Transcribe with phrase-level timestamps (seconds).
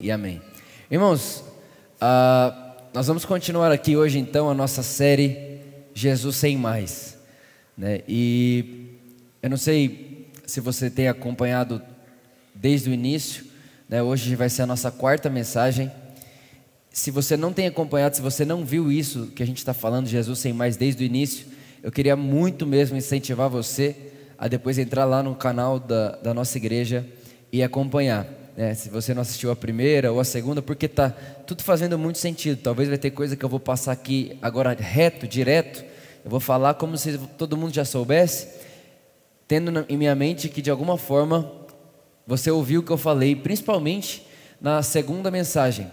[0.00, 0.40] e amém.
[0.88, 1.42] Irmãos,
[1.96, 5.58] uh, nós vamos continuar aqui hoje então a nossa série
[5.92, 7.18] Jesus Sem Mais.
[7.76, 8.02] Né?
[8.06, 8.94] E
[9.42, 11.82] eu não sei se você tem acompanhado
[12.54, 13.44] desde o início,
[13.88, 14.00] né?
[14.00, 15.90] hoje vai ser a nossa quarta mensagem.
[16.92, 20.06] Se você não tem acompanhado, se você não viu isso que a gente está falando,
[20.06, 21.44] Jesus Sem Mais, desde o início,
[21.82, 23.96] eu queria muito mesmo incentivar você
[24.38, 27.04] a depois entrar lá no canal da, da nossa igreja
[27.52, 28.37] e acompanhar.
[28.58, 28.74] Né?
[28.74, 32.60] Se você não assistiu a primeira ou a segunda, porque está tudo fazendo muito sentido.
[32.60, 35.84] Talvez vai ter coisa que eu vou passar aqui agora reto, direto.
[36.24, 38.48] Eu vou falar como se todo mundo já soubesse,
[39.46, 41.48] tendo em minha mente que de alguma forma
[42.26, 44.26] você ouviu o que eu falei, principalmente
[44.60, 45.88] na segunda mensagem.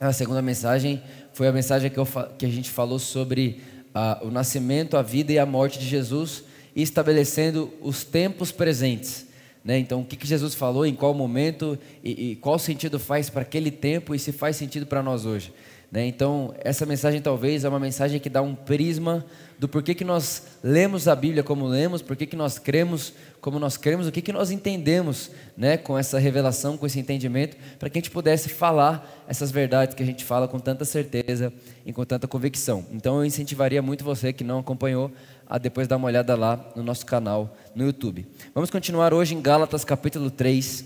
[0.00, 1.00] A segunda mensagem
[1.32, 3.62] foi a mensagem que, eu, que a gente falou sobre
[3.94, 6.42] ah, o nascimento, a vida e a morte de Jesus
[6.74, 9.25] estabelecendo os tempos presentes.
[9.66, 9.80] Né?
[9.80, 13.42] Então, o que, que Jesus falou, em qual momento e, e qual sentido faz para
[13.42, 15.52] aquele tempo e se faz sentido para nós hoje.
[15.90, 16.06] Né?
[16.06, 19.26] Então, essa mensagem talvez é uma mensagem que dá um prisma
[19.58, 23.76] do porquê que nós lemos a Bíblia como lemos, porquê que nós cremos como nós
[23.76, 27.96] cremos, o que, que nós entendemos né, com essa revelação, com esse entendimento, para que
[27.96, 31.52] a gente pudesse falar essas verdades que a gente fala com tanta certeza
[31.84, 32.84] e com tanta convicção.
[32.90, 35.12] Então, eu incentivaria muito você que não acompanhou
[35.48, 38.26] a depois dar uma olhada lá no nosso canal no YouTube.
[38.54, 40.84] Vamos continuar hoje em Gálatas capítulo 3.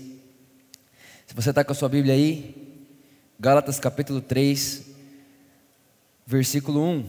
[1.25, 2.85] Se você está com a sua Bíblia aí,
[3.39, 4.85] Gálatas capítulo 3,
[6.25, 7.05] versículo 1.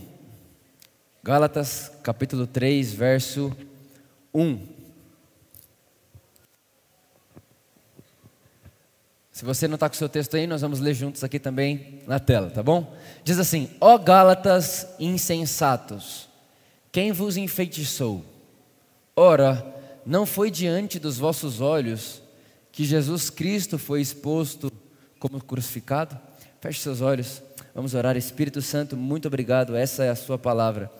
[1.22, 3.54] Gálatas capítulo 3, verso
[4.32, 4.66] 1.
[9.30, 12.00] Se você não está com o seu texto aí, nós vamos ler juntos aqui também
[12.06, 12.96] na tela, tá bom?
[13.24, 16.31] Diz assim: Ó Gálatas insensatos
[16.92, 18.22] quem vos enfeitiçou?
[19.16, 22.22] Ora, não foi diante dos vossos olhos
[22.70, 24.70] que Jesus Cristo foi exposto
[25.18, 26.18] como crucificado?
[26.60, 27.42] Feche seus olhos,
[27.74, 28.16] vamos orar.
[28.16, 30.92] Espírito Santo, muito obrigado, essa é a Sua palavra.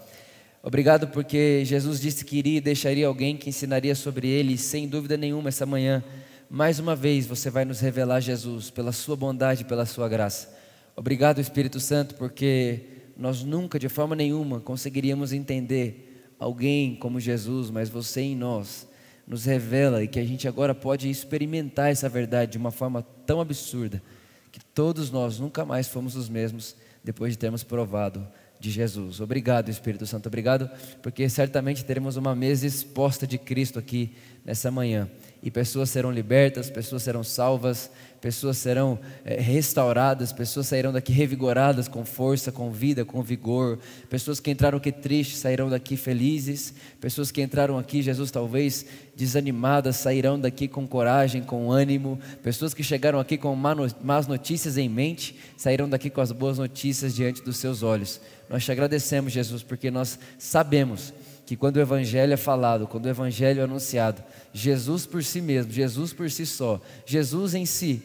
[0.62, 5.16] Obrigado porque Jesus disse que iria e deixaria alguém que ensinaria sobre ele, sem dúvida
[5.16, 6.02] nenhuma, essa manhã.
[6.48, 10.56] Mais uma vez você vai nos revelar Jesus, pela Sua bondade, pela Sua graça.
[10.97, 12.81] Obrigado, Espírito Santo, porque
[13.17, 18.89] nós nunca, de forma nenhuma, conseguiríamos entender alguém como Jesus, mas você em nós
[19.27, 23.41] nos revela e que a gente agora pode experimentar essa verdade de uma forma tão
[23.41, 24.03] absurda
[24.50, 28.27] que todos nós nunca mais fomos os mesmos depois de termos provado
[28.61, 29.21] de Jesus.
[29.21, 30.71] Obrigado, Espírito Santo, obrigado,
[31.03, 34.12] porque certamente teremos uma mesa exposta de Cristo aqui
[34.44, 35.09] nessa manhã
[35.42, 41.88] e pessoas serão libertas, pessoas serão salvas, pessoas serão é, restauradas, pessoas sairão daqui revigoradas,
[41.88, 43.81] com força, com vida, com vigor.
[44.08, 46.72] Pessoas que entraram aqui tristes sairão daqui felizes.
[47.00, 48.86] Pessoas que entraram aqui, Jesus, talvez
[49.16, 52.20] desanimadas, sairão daqui com coragem, com ânimo.
[52.41, 57.16] Pessoas que chegaram aqui com más notícias em mente, sairão daqui com as boas notícias
[57.16, 58.20] diante dos seus olhos.
[58.48, 61.12] Nós te agradecemos, Jesus, porque nós sabemos
[61.44, 64.22] que quando o Evangelho é falado, quando o Evangelho é anunciado,
[64.53, 68.03] Jesus por si mesmo, Jesus por si só, Jesus em si,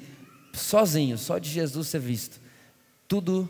[0.54, 2.40] sozinho, só de Jesus ser visto,
[3.08, 3.50] tudo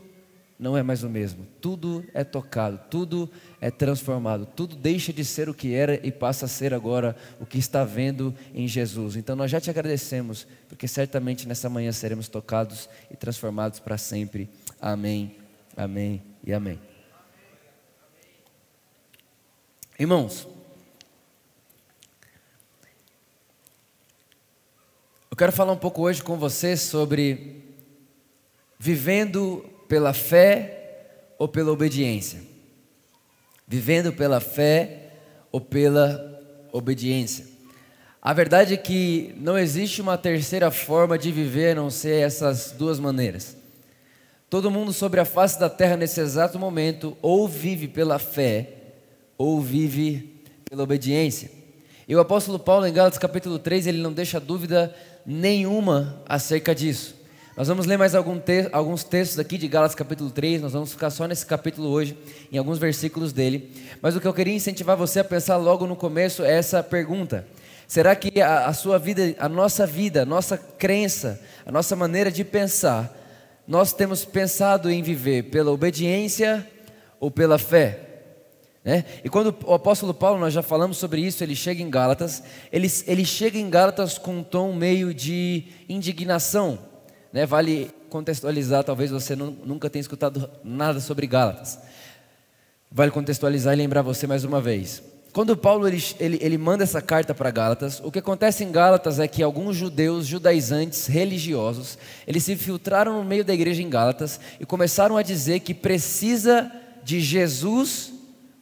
[0.60, 3.30] não é mais o mesmo, tudo é tocado, tudo
[3.62, 7.46] é transformado, tudo deixa de ser o que era e passa a ser agora o
[7.46, 9.16] que está vendo em Jesus.
[9.16, 14.50] Então nós já te agradecemos, porque certamente nessa manhã seremos tocados e transformados para sempre.
[14.82, 15.36] Amém,
[15.76, 16.87] amém e amém.
[20.00, 20.48] Irmãos,
[25.32, 27.64] eu quero falar um pouco hoje com você sobre
[28.78, 32.44] vivendo pela fé ou pela obediência.
[33.68, 35.14] Vivendo pela fé
[35.52, 37.48] ou pela obediência.
[38.22, 42.70] A verdade é que não existe uma terceira forma de viver a não ser essas
[42.70, 43.58] duas maneiras.
[44.48, 48.77] Todo mundo sobre a face da terra nesse exato momento ou vive pela fé
[49.38, 51.52] ou vive pela obediência.
[52.08, 57.16] E o apóstolo Paulo, em Gálatas capítulo 3, ele não deixa dúvida nenhuma acerca disso.
[57.58, 61.10] Nós vamos ler mais te alguns textos aqui de Gálatas capítulo 3, nós vamos ficar
[61.10, 62.16] só nesse capítulo hoje,
[62.52, 63.72] em alguns versículos dele.
[64.02, 67.46] Mas o que eu queria incentivar você a pensar logo no começo é essa pergunta:
[67.88, 72.32] será que a, a sua vida, a nossa vida, a nossa crença, a nossa maneira
[72.32, 73.12] de pensar,
[73.68, 76.66] nós temos pensado em viver pela obediência
[77.20, 78.07] ou pela fé?
[78.88, 79.04] Né?
[79.22, 82.42] E quando o apóstolo Paulo, nós já falamos sobre isso, ele chega em Gálatas,
[82.72, 86.80] ele, ele chega em Gálatas com um tom meio de indignação.
[87.34, 87.46] Né?
[87.46, 91.78] Vale contextualizar, talvez você não, nunca tenha escutado nada sobre Gálatas.
[92.90, 95.04] Vale contextualizar e lembrar você mais uma vez.
[95.34, 99.20] quando Paulo ele, ele, ele manda essa carta para Gálatas, o que acontece em Gálatas
[99.20, 104.40] é que alguns judeus judaizantes religiosos, eles se infiltraram no meio da igreja em Gálatas
[104.62, 106.72] e começaram a dizer que precisa
[107.04, 108.16] de Jesus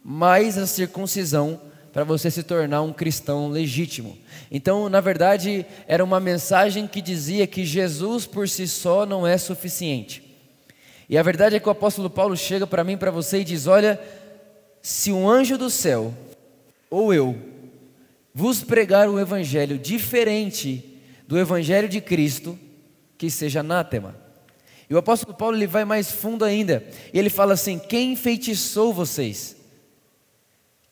[0.08, 1.60] mais a circuncisão
[1.92, 4.16] para você se tornar um cristão legítimo.
[4.52, 9.36] Então, na verdade, era uma mensagem que dizia que Jesus por si só não é
[9.36, 10.22] suficiente.
[11.10, 13.66] E a verdade é que o apóstolo Paulo chega para mim, para você e diz:
[13.66, 14.00] Olha,
[14.80, 16.14] se um anjo do céu
[16.88, 17.36] ou eu
[18.32, 22.60] vos pregar o evangelho diferente do evangelho de Cristo,
[23.18, 24.16] que seja anátema.
[24.88, 26.86] E o apóstolo Paulo ele vai mais fundo ainda.
[27.12, 29.65] Ele fala assim: Quem enfeitiçou vocês?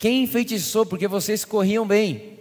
[0.04, 2.38] Quem enfeitiçou porque vocês corriam bem?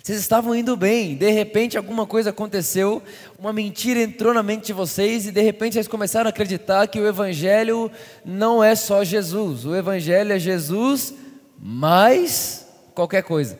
[0.00, 3.02] Vocês estavam indo bem, de repente alguma coisa aconteceu,
[3.36, 7.00] uma mentira entrou na mente de vocês e de repente vocês começaram a acreditar que
[7.00, 7.90] o Evangelho
[8.24, 11.12] não é só Jesus, o Evangelho é Jesus
[11.58, 12.64] mais
[12.94, 13.58] qualquer coisa.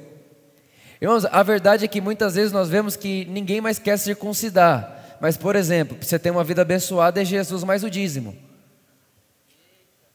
[1.03, 5.37] Irmãos, a verdade é que muitas vezes nós vemos que ninguém mais quer circuncidar, mas
[5.37, 8.37] por exemplo, para você ter uma vida abençoada é Jesus mais o dízimo.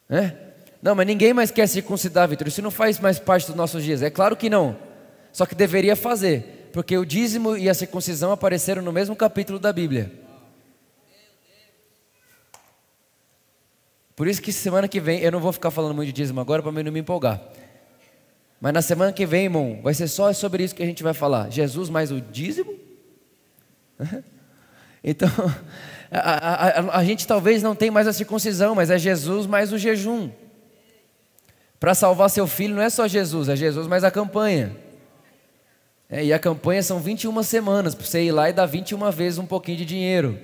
[0.10, 0.53] É?
[0.84, 4.02] Não, mas ninguém mais quer circuncidar, Vitor, isso não faz mais parte dos nossos dias.
[4.02, 4.76] É claro que não.
[5.32, 9.72] Só que deveria fazer, porque o dízimo e a circuncisão apareceram no mesmo capítulo da
[9.72, 10.12] Bíblia.
[14.14, 16.62] Por isso que semana que vem, eu não vou ficar falando muito de dízimo agora
[16.62, 17.42] para não me empolgar.
[18.60, 21.14] Mas na semana que vem, irmão, vai ser só sobre isso que a gente vai
[21.14, 21.50] falar.
[21.50, 22.78] Jesus mais o dízimo?
[25.06, 25.28] Então,
[26.10, 29.74] a, a, a, a gente talvez não tenha mais a circuncisão, mas é Jesus mais
[29.74, 30.32] o jejum.
[31.84, 34.74] Para salvar seu filho não é só Jesus, é Jesus mais a campanha.
[36.10, 39.38] É, e a campanha são 21 semanas, para você ir lá e dar 21 vezes
[39.38, 40.40] um pouquinho de dinheiro.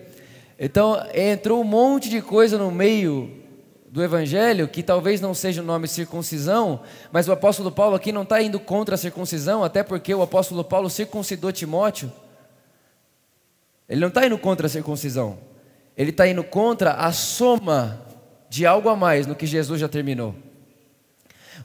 [0.59, 3.31] Então, entrou um monte de coisa no meio
[3.87, 8.23] do Evangelho, que talvez não seja o nome circuncisão, mas o apóstolo Paulo aqui não
[8.23, 12.11] está indo contra a circuncisão, até porque o apóstolo Paulo circuncidou Timóteo.
[13.87, 15.37] Ele não está indo contra a circuncisão,
[15.95, 18.01] ele está indo contra a soma
[18.49, 20.35] de algo a mais no que Jesus já terminou.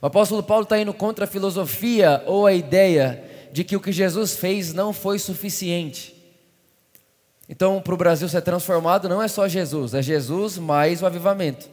[0.05, 3.91] O apóstolo Paulo está indo contra a filosofia ou a ideia de que o que
[3.91, 6.15] Jesus fez não foi suficiente.
[7.49, 11.67] Então, para o Brasil ser transformado, não é só Jesus, é Jesus mais o avivamento.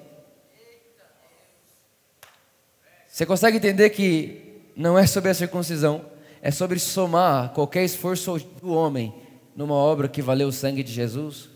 [3.06, 6.02] Você consegue entender que não é sobre a circuncisão,
[6.40, 9.14] é sobre somar qualquer esforço do homem
[9.54, 11.50] numa obra que valeu o sangue de Jesus?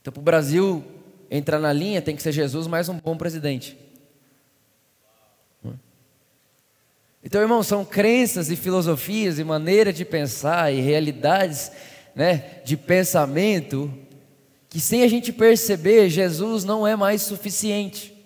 [0.00, 0.99] Então, para o Brasil
[1.30, 3.78] entrar na linha, tem que ser Jesus mais um bom presidente.
[7.22, 11.70] Então, irmão, são crenças e filosofias e maneira de pensar e realidades
[12.14, 13.92] né, de pensamento
[14.68, 18.16] que, sem a gente perceber, Jesus não é mais suficiente.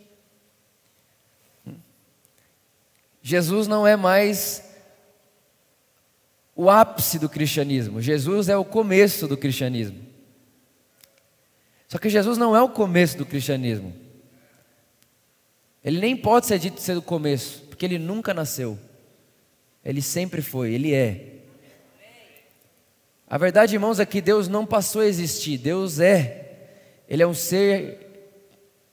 [3.21, 4.63] Jesus não é mais
[6.55, 10.14] o ápice do cristianismo, Jesus é o começo do cristianismo.
[11.95, 13.95] Só que Jesus não é o começo do cristianismo.
[15.85, 18.77] Ele nem pode ser dito ser o começo porque ele nunca nasceu.
[19.85, 21.35] Ele sempre foi, ele é.
[23.29, 26.73] A verdade, irmãos, é que Deus não passou a existir, Deus é.
[27.09, 28.27] Ele é um ser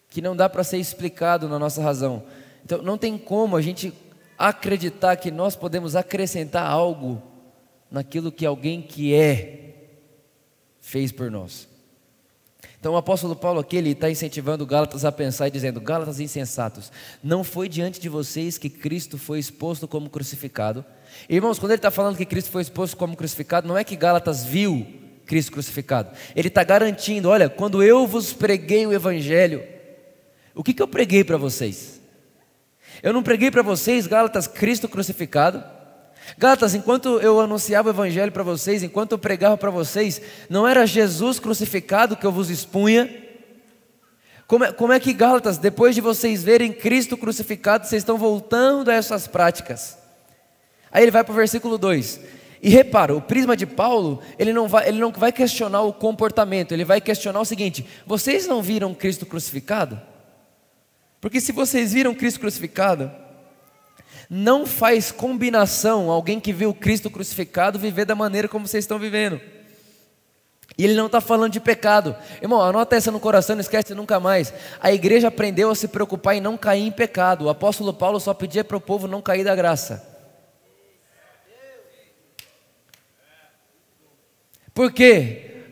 [0.08, 2.24] que não dá para ser explicado na nossa razão.
[2.64, 3.92] Então, não tem como a gente
[4.38, 7.20] acreditar que nós podemos acrescentar algo
[7.90, 9.74] naquilo que alguém que é
[10.80, 11.71] fez por nós.
[12.80, 16.92] Então o apóstolo Paulo aqui está incentivando Gálatas a pensar e dizendo: Gálatas insensatos,
[17.24, 20.84] não foi diante de vocês que Cristo foi exposto como crucificado.
[21.30, 24.44] Irmãos, quando ele está falando que Cristo foi exposto como crucificado, não é que Gálatas
[24.44, 24.86] viu
[25.26, 26.10] Cristo crucificado.
[26.36, 29.64] Ele está garantindo: olha, quando eu vos preguei o Evangelho,
[30.56, 32.02] o que, que eu preguei para vocês?
[33.02, 35.64] Eu não preguei para vocês, Gálatas, Cristo crucificado.
[36.38, 40.86] Gatas, enquanto eu anunciava o Evangelho para vocês, enquanto eu pregava para vocês, não era
[40.86, 43.10] Jesus crucificado que eu vos expunha?
[44.48, 48.92] Como é, como é que, Gálatas, depois de vocês verem Cristo crucificado, vocês estão voltando
[48.92, 49.98] a essas práticas?
[50.92, 52.20] Aí ele vai para o versículo 2.
[52.62, 56.74] E repara, o prisma de Paulo, ele não, vai, ele não vai questionar o comportamento,
[56.74, 60.00] ele vai questionar o seguinte: vocês não viram Cristo crucificado?
[61.20, 63.12] Porque se vocês viram Cristo crucificado,
[64.34, 69.42] não faz combinação alguém que viu Cristo crucificado viver da maneira como vocês estão vivendo.
[70.78, 72.16] E ele não está falando de pecado.
[72.42, 74.54] Irmão, anota essa no coração, não esquece nunca mais.
[74.80, 77.44] A igreja aprendeu a se preocupar em não cair em pecado.
[77.44, 80.02] O apóstolo Paulo só pedia para o povo não cair da graça.
[84.74, 85.66] Por quê?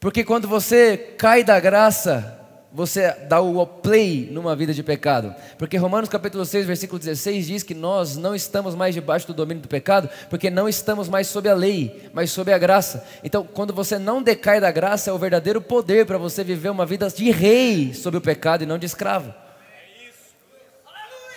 [0.00, 2.41] Porque quando você cai da graça,
[2.72, 5.34] você dá o play numa vida de pecado.
[5.58, 9.62] Porque Romanos capítulo 6, versículo 16 diz que nós não estamos mais debaixo do domínio
[9.62, 13.04] do pecado, porque não estamos mais sob a lei, mas sob a graça.
[13.22, 16.86] Então, quando você não decai da graça, é o verdadeiro poder para você viver uma
[16.86, 19.34] vida de rei sobre o pecado e não de escravo.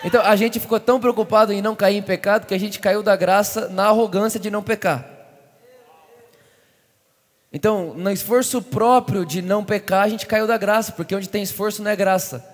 [0.06, 3.04] Então, a gente ficou tão preocupado em não cair em pecado que a gente caiu
[3.04, 5.14] da graça na arrogância de não pecar.
[7.55, 11.41] Então, no esforço próprio de não pecar, a gente caiu da graça, porque onde tem
[11.41, 12.45] esforço não é graça.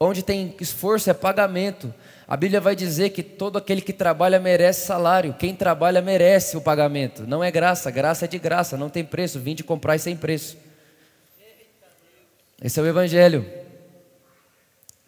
[0.00, 1.94] Onde tem esforço é pagamento.
[2.26, 5.36] A Bíblia vai dizer que todo aquele que trabalha merece salário.
[5.38, 7.22] Quem trabalha merece o pagamento.
[7.28, 9.38] Não é graça, graça é de graça, não tem preço.
[9.38, 10.56] Vim de comprar sem preço.
[12.60, 13.46] Esse é o Evangelho.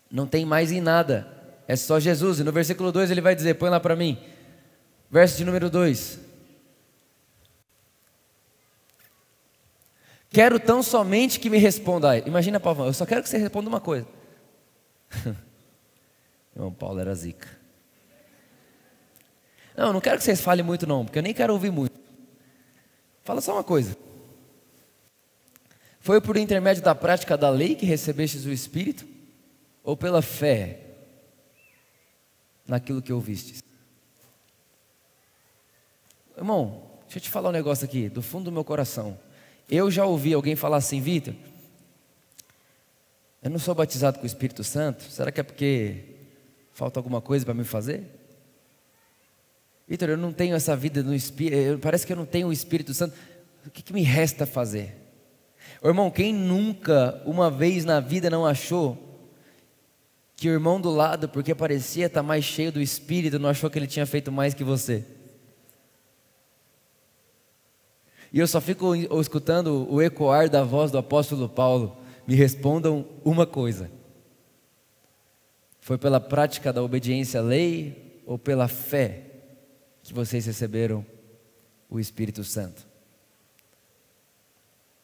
[0.08, 1.26] Não tem mais em nada.
[1.66, 2.38] É só Jesus.
[2.38, 4.16] E no versículo 2 ele vai dizer: põe lá para mim.
[5.10, 6.30] Verso de número 2.
[10.32, 12.16] Quero tão somente que me responda.
[12.18, 14.06] Imagina, Paulo, eu só quero que você responda uma coisa.
[16.56, 17.48] Irmão Paulo era zica.
[19.76, 22.00] Não, não quero que vocês falem muito, não, porque eu nem quero ouvir muito.
[23.22, 23.96] Fala só uma coisa.
[26.00, 29.06] Foi por intermédio da prática da lei que recebestes o Espírito?
[29.84, 30.80] Ou pela fé
[32.66, 33.62] naquilo que ouvistes?
[36.36, 39.18] Irmão, deixa eu te falar um negócio aqui, do fundo do meu coração.
[39.70, 41.34] Eu já ouvi alguém falar assim, Vitor,
[43.42, 46.04] eu não sou batizado com o Espírito Santo, será que é porque
[46.72, 48.04] falta alguma coisa para me fazer?
[49.88, 52.94] Vitor, eu não tenho essa vida no Espírito, parece que eu não tenho o Espírito
[52.94, 53.14] Santo,
[53.66, 54.94] o que, que me resta fazer?
[55.80, 58.96] Ô, irmão, quem nunca, uma vez na vida, não achou
[60.36, 63.78] que o irmão do lado, porque parecia estar mais cheio do Espírito, não achou que
[63.78, 65.04] ele tinha feito mais que você?
[68.32, 71.98] E eu só fico escutando o ecoar da voz do apóstolo Paulo.
[72.26, 73.90] Me respondam uma coisa:
[75.80, 79.24] foi pela prática da obediência à lei ou pela fé
[80.02, 81.04] que vocês receberam
[81.90, 82.86] o Espírito Santo?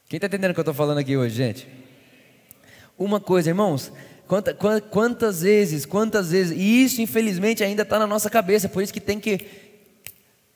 [0.08, 1.68] Quem está entendendo o que eu estou falando aqui hoje, gente?
[2.96, 3.92] Uma coisa, irmãos,
[4.90, 9.00] quantas, vezes, quantas vezes, e isso infelizmente ainda está na nossa cabeça, por isso que
[9.00, 9.67] tem que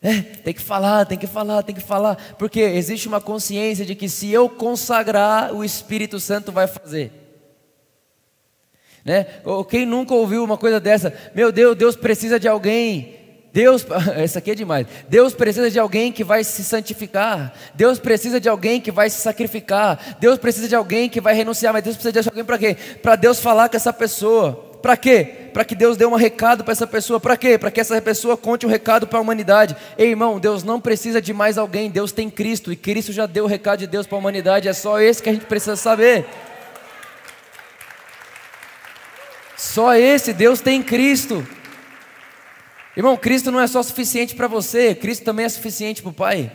[0.02, 3.94] é, tem que falar, tem que falar, tem que falar, porque existe uma consciência de
[3.94, 7.12] que se eu consagrar, o Espírito Santo vai fazer.
[9.04, 9.26] Né?
[9.68, 11.14] Quem nunca ouviu uma coisa dessa?
[11.35, 13.16] Meu Deus, Deus precisa de alguém.
[13.52, 14.88] Deus, essa aqui é demais.
[15.09, 17.52] Deus precisa de alguém que vai se santificar.
[17.75, 20.16] Deus precisa de alguém que vai se sacrificar.
[20.18, 21.73] Deus precisa de alguém que vai renunciar.
[21.73, 22.76] Mas Deus precisa de alguém para quê?
[23.00, 24.72] Para Deus falar com essa pessoa.
[24.82, 25.48] Para quê?
[25.54, 27.20] Para que Deus dê um recado para essa pessoa.
[27.20, 27.56] Para quê?
[27.56, 29.76] Para que essa pessoa conte um recado para a humanidade.
[29.96, 31.88] Ei, irmão, Deus não precisa de mais alguém.
[31.88, 32.72] Deus tem Cristo.
[32.72, 34.68] E Cristo já deu o recado de Deus para a humanidade.
[34.68, 36.26] É só esse que a gente precisa saber.
[39.56, 41.46] Só esse, Deus tem Cristo.
[42.96, 46.52] Irmão, Cristo não é só suficiente para você, Cristo também é suficiente para o Pai.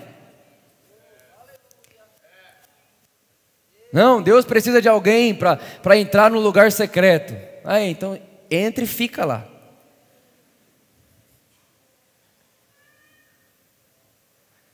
[3.92, 7.34] Não, Deus precisa de alguém para entrar no lugar secreto.
[7.70, 8.18] Ah, então
[8.50, 9.46] entre e fica lá.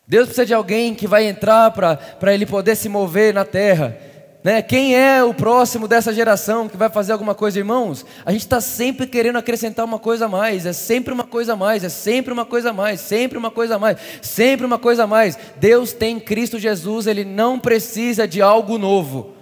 [0.08, 3.98] Deus precisa de alguém que vai entrar para ele poder se mover na terra.
[4.44, 4.62] Né?
[4.62, 8.06] Quem é o próximo dessa geração que vai fazer alguma coisa, irmãos?
[8.24, 11.56] A gente está sempre querendo acrescentar uma coisa a mais, é sempre uma coisa a
[11.56, 15.06] mais, é sempre uma coisa a mais, sempre uma coisa a mais, sempre uma coisa
[15.06, 15.36] a mais.
[15.56, 19.33] Deus tem Cristo Jesus, Ele não precisa de algo novo.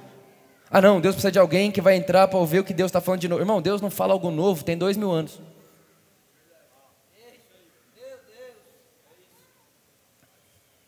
[0.73, 3.01] Ah, não, Deus precisa de alguém que vai entrar para ouvir o que Deus está
[3.01, 3.41] falando de novo.
[3.41, 5.37] Irmão, Deus não fala algo novo, tem dois mil anos.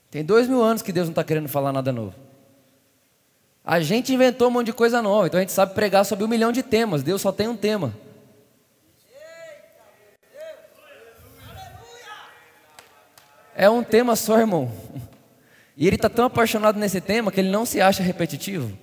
[0.09, 2.15] Tem dois mil anos que Deus não está querendo falar nada novo.
[3.65, 6.29] A gente inventou um monte de coisa nova, então a gente sabe pregar sobre um
[6.29, 7.03] milhão de temas.
[7.03, 7.93] Deus só tem um tema.
[13.55, 14.71] É um tema só, irmão.
[15.75, 18.77] E ele está tão apaixonado nesse tema que ele não se acha repetitivo.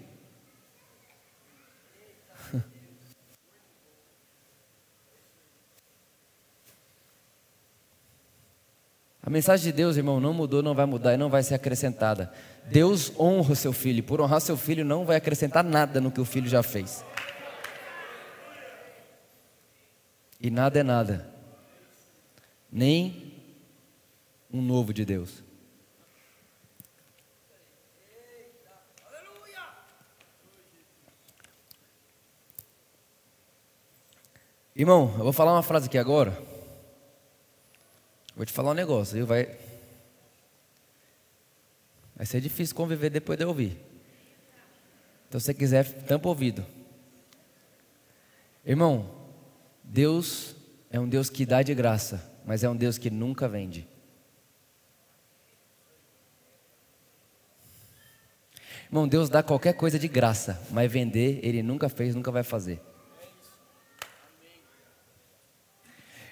[9.31, 12.33] A mensagem de Deus, irmão, não mudou, não vai mudar e não vai ser acrescentada.
[12.65, 16.21] Deus honra o seu filho, por honrar seu filho, não vai acrescentar nada no que
[16.21, 17.05] o filho já fez.
[20.41, 21.33] E nada é nada,
[22.73, 23.33] nem
[24.53, 25.45] um novo de Deus.
[34.75, 36.50] Irmão, eu vou falar uma frase aqui agora.
[38.41, 39.27] Vou te falar um negócio, viu?
[39.27, 39.55] Vai,
[42.17, 43.77] vai ser difícil conviver depois de ouvir.
[45.29, 46.65] Então, se você quiser, tampa o ouvido.
[48.65, 49.15] Irmão,
[49.85, 50.57] Deus
[50.91, 53.87] é um Deus que dá de graça, mas é um Deus que nunca vende.
[58.87, 62.81] Irmão, Deus dá qualquer coisa de graça, mas vender Ele nunca fez, nunca vai fazer.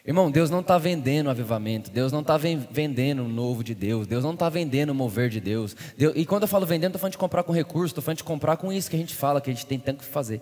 [0.08, 4.24] Irmão, Deus não está vendendo avivamento, Deus não está vendendo o novo de Deus, Deus
[4.24, 5.76] não está vendendo o mover de Deus.
[5.98, 6.14] Deus.
[6.16, 8.56] E quando eu falo vendendo, estou falando de comprar com recurso, estou falando de comprar
[8.56, 10.40] com isso que a gente fala, que a gente tem tanto que fazer.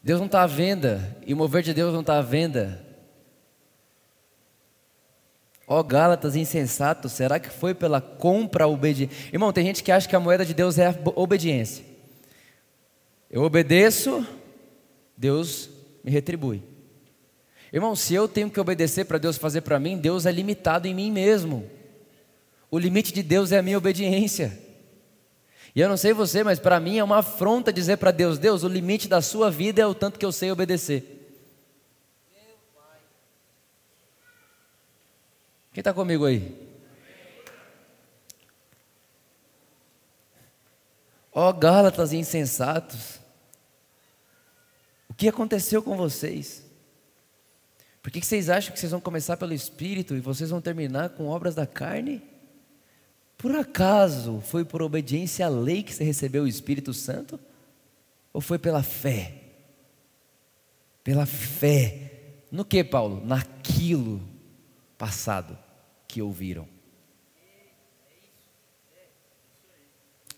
[0.00, 2.83] Deus não está à venda, e o mover de Deus não está à venda.
[5.66, 9.16] Ó oh, Gálatas insensatos, será que foi pela compra obediência?
[9.32, 11.84] Irmão, tem gente que acha que a moeda de Deus é a obediência.
[13.30, 14.26] Eu obedeço,
[15.16, 15.70] Deus
[16.02, 16.62] me retribui.
[17.72, 20.94] Irmão, se eu tenho que obedecer para Deus fazer para mim, Deus é limitado em
[20.94, 21.68] mim mesmo.
[22.70, 24.56] O limite de Deus é a minha obediência.
[25.74, 28.62] E eu não sei você, mas para mim é uma afronta dizer para Deus: Deus,
[28.62, 31.13] o limite da sua vida é o tanto que eu sei obedecer.
[35.74, 36.56] Quem está comigo aí?
[41.32, 43.18] Ó oh, Gálatas insensatos,
[45.08, 46.64] o que aconteceu com vocês?
[48.00, 51.26] Por que vocês acham que vocês vão começar pelo Espírito e vocês vão terminar com
[51.26, 52.22] obras da carne?
[53.36, 57.40] Por acaso foi por obediência à lei que você recebeu o Espírito Santo?
[58.32, 59.42] Ou foi pela fé?
[61.02, 62.12] Pela fé.
[62.48, 63.26] No que, Paulo?
[63.26, 64.22] Naquilo
[64.96, 65.63] passado
[66.14, 66.68] que ouviram.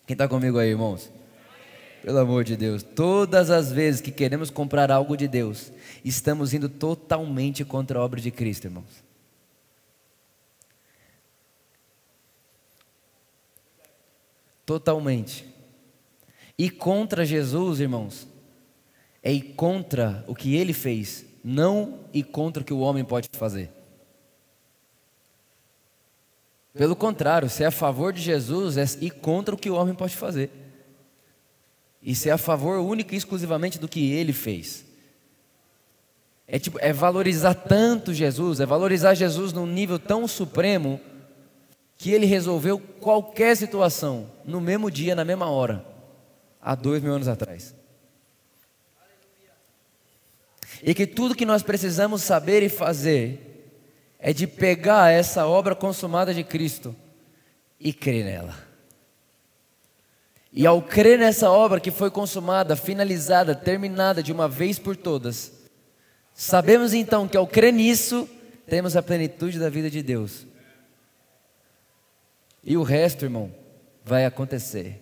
[0.06, 1.12] Quem está comigo aí, irmãos?
[2.02, 5.71] Pelo amor de Deus, todas as vezes que queremos comprar algo de Deus,
[6.02, 9.04] estamos indo totalmente contra a obra de Cristo, irmãos.
[14.64, 15.47] Totalmente.
[16.56, 18.26] E contra Jesus, irmãos,
[19.23, 23.28] é ir contra o que ele fez, não e contra o que o homem pode
[23.35, 23.75] fazer.
[26.76, 30.15] Pelo contrário, ser a favor de Jesus é ir contra o que o homem pode
[30.15, 30.50] fazer.
[32.02, 34.84] E ser a favor única e exclusivamente do que ele fez.
[36.47, 41.00] É, tipo, é valorizar tanto Jesus, é valorizar Jesus num nível tão supremo
[41.97, 45.84] que ele resolveu qualquer situação no mesmo dia, na mesma hora,
[46.60, 47.75] há dois mil anos atrás.
[50.82, 53.46] E que tudo que nós precisamos saber e fazer
[54.18, 56.94] é de pegar essa obra consumada de Cristo
[57.78, 58.54] e crer nela.
[60.52, 65.52] E ao crer nessa obra que foi consumada, finalizada, terminada de uma vez por todas,
[66.32, 68.28] sabemos então que ao crer nisso,
[68.66, 70.46] temos a plenitude da vida de Deus
[72.66, 73.54] e o resto, irmão,
[74.04, 75.00] vai acontecer.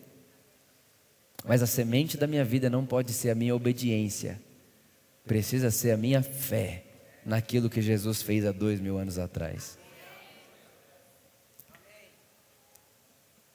[1.47, 4.39] Mas a semente da minha vida não pode ser a minha obediência,
[5.27, 6.84] precisa ser a minha fé
[7.25, 9.79] naquilo que Jesus fez há dois mil anos atrás.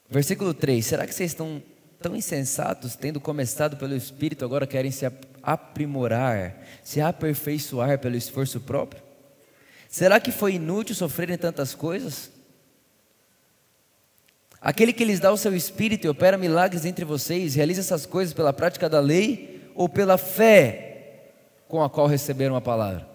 [0.08, 1.62] Versículo 3: Será que vocês estão
[2.00, 5.06] tão insensatos, tendo começado pelo Espírito, agora querem se
[5.42, 9.02] aprimorar, se aperfeiçoar pelo esforço próprio?
[9.88, 12.30] Será que foi inútil sofrerem tantas coisas?
[14.60, 18.34] Aquele que lhes dá o seu espírito e opera milagres entre vocês, realiza essas coisas
[18.34, 21.30] pela prática da lei ou pela fé
[21.66, 23.09] com a qual receberam a palavra.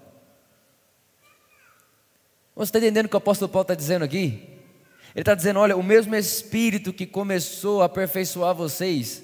[2.56, 4.48] Você está entendendo o que o apóstolo Paulo está dizendo aqui?
[5.14, 9.24] Ele está dizendo: olha, o mesmo espírito que começou a aperfeiçoar vocês,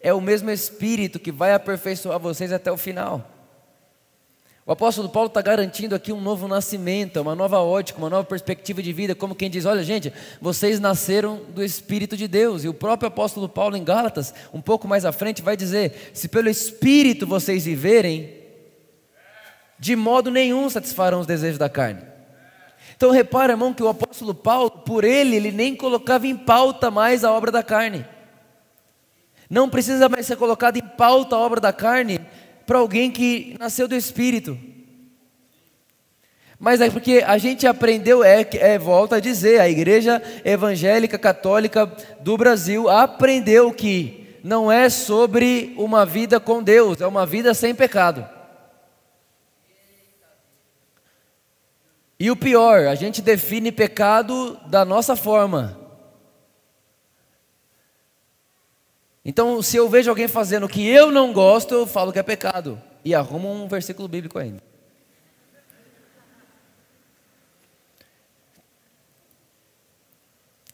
[0.00, 3.30] é o mesmo espírito que vai aperfeiçoar vocês até o final.
[4.66, 8.82] O apóstolo Paulo está garantindo aqui um novo nascimento, uma nova ótica, uma nova perspectiva
[8.82, 12.64] de vida, como quem diz: olha, gente, vocês nasceram do Espírito de Deus.
[12.64, 16.28] E o próprio apóstolo Paulo, em Gálatas, um pouco mais à frente, vai dizer: se
[16.28, 18.42] pelo Espírito vocês viverem,
[19.78, 22.13] de modo nenhum satisfarão os desejos da carne.
[22.96, 27.24] Então repara, irmão, que o apóstolo Paulo, por ele, ele nem colocava em pauta mais
[27.24, 28.04] a obra da carne.
[29.48, 32.20] Não precisa mais ser colocada em pauta a obra da carne,
[32.66, 34.58] para alguém que nasceu do Espírito.
[36.58, 41.84] Mas é porque a gente aprendeu, é, é, volta a dizer, a igreja evangélica católica
[42.20, 47.74] do Brasil aprendeu que não é sobre uma vida com Deus, é uma vida sem
[47.74, 48.33] pecado.
[52.18, 55.80] E o pior, a gente define pecado da nossa forma.
[59.24, 62.22] Então, se eu vejo alguém fazendo o que eu não gosto, eu falo que é
[62.22, 62.80] pecado.
[63.04, 64.62] E arrumo um versículo bíblico ainda.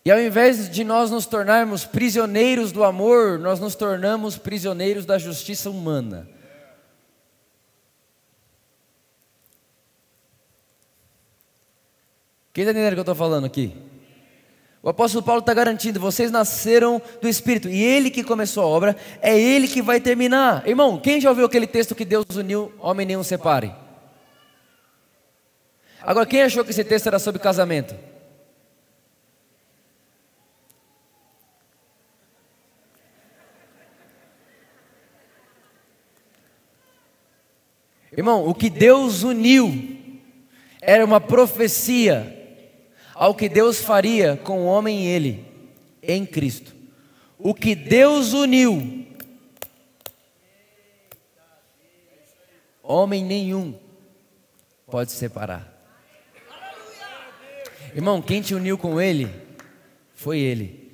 [0.05, 5.19] E ao invés de nós nos tornarmos prisioneiros do amor, nós nos tornamos prisioneiros da
[5.19, 6.29] justiça humana.
[12.53, 13.77] Quem está entendendo o que eu estou falando aqui?
[14.83, 18.97] O apóstolo Paulo está garantindo: vocês nasceram do Espírito, e ele que começou a obra,
[19.21, 20.67] é ele que vai terminar.
[20.67, 23.73] Irmão, quem já ouviu aquele texto que Deus uniu, homem nenhum separe?
[26.03, 27.95] Agora, quem achou que esse texto era sobre casamento?
[38.17, 39.73] Irmão, o que Deus uniu
[40.81, 42.40] era uma profecia
[43.21, 45.45] ao que Deus faria com o homem e ele
[46.03, 46.75] em Cristo.
[47.39, 49.07] O que Deus uniu,
[52.83, 53.79] homem nenhum
[54.87, 55.71] pode separar.
[57.95, 59.29] Irmão, quem te uniu com ele
[60.15, 60.91] foi ele.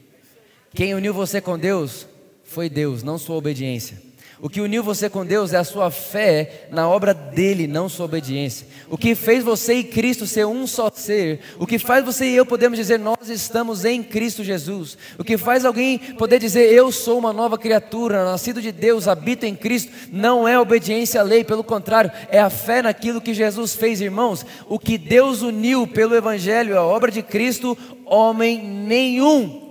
[0.74, 2.08] Quem uniu você com Deus
[2.42, 4.02] foi Deus, não sua obediência.
[4.40, 8.04] O que uniu você com Deus é a sua fé na obra dele, não sua
[8.04, 8.66] obediência.
[8.90, 12.36] O que fez você e Cristo ser um só ser, o que faz você e
[12.36, 14.98] eu podemos dizer nós estamos em Cristo Jesus.
[15.18, 19.46] O que faz alguém poder dizer eu sou uma nova criatura, nascido de Deus, habito
[19.46, 23.74] em Cristo, não é obediência à lei, pelo contrário, é a fé naquilo que Jesus
[23.74, 24.44] fez, irmãos.
[24.68, 29.66] O que Deus uniu pelo evangelho, a obra de Cristo, homem nenhum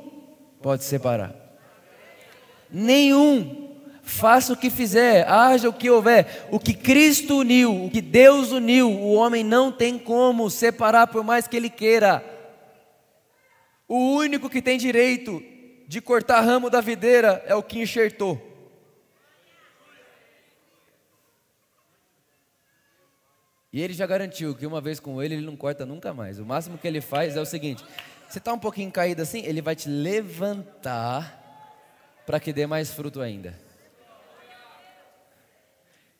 [0.65, 1.36] pode separar.
[2.71, 3.64] Nenhum
[4.06, 8.52] faça o que fizer, haja o que houver, o que Cristo uniu, o que Deus
[8.52, 12.24] uniu, o homem não tem como separar por mais que ele queira.
[13.88, 15.44] O único que tem direito
[15.88, 18.54] de cortar ramo da videira é o que enxertou.
[23.74, 26.39] E ele já garantiu que uma vez com ele, ele não corta nunca mais.
[26.39, 27.84] O máximo que ele faz é o seguinte:
[28.30, 31.41] você está um pouquinho caído assim, ele vai te levantar
[32.26, 33.64] para que dê mais fruto ainda.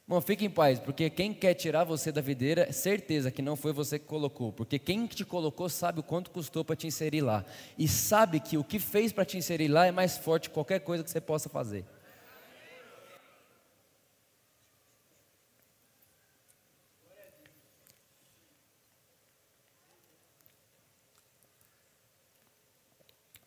[0.08, 3.74] Bom, fique em paz, porque quem quer tirar você da videira, certeza que não foi
[3.74, 7.44] você que colocou, porque quem te colocou sabe o quanto custou para te inserir lá,
[7.76, 10.82] e sabe que o que fez para te inserir lá é mais forte que qualquer
[10.82, 11.84] coisa que você possa fazer.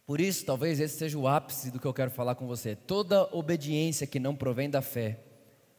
[0.04, 2.74] Por isso, talvez esse seja o ápice do que eu quero falar com você.
[2.74, 5.27] Toda obediência que não provém da fé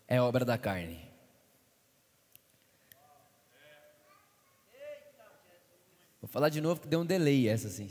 [0.10, 1.08] é obra da carne.
[6.20, 7.88] Vou falar de novo que deu um delay essa assim.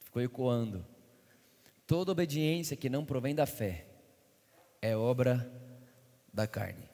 [0.00, 0.84] Ficou ecoando.
[1.86, 3.86] Toda obediência que não provém da fé
[4.82, 5.50] é obra
[6.32, 6.90] da carne.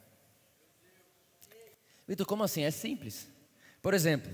[2.07, 2.63] Vitor, como assim?
[2.63, 3.27] É simples.
[3.81, 4.31] Por exemplo,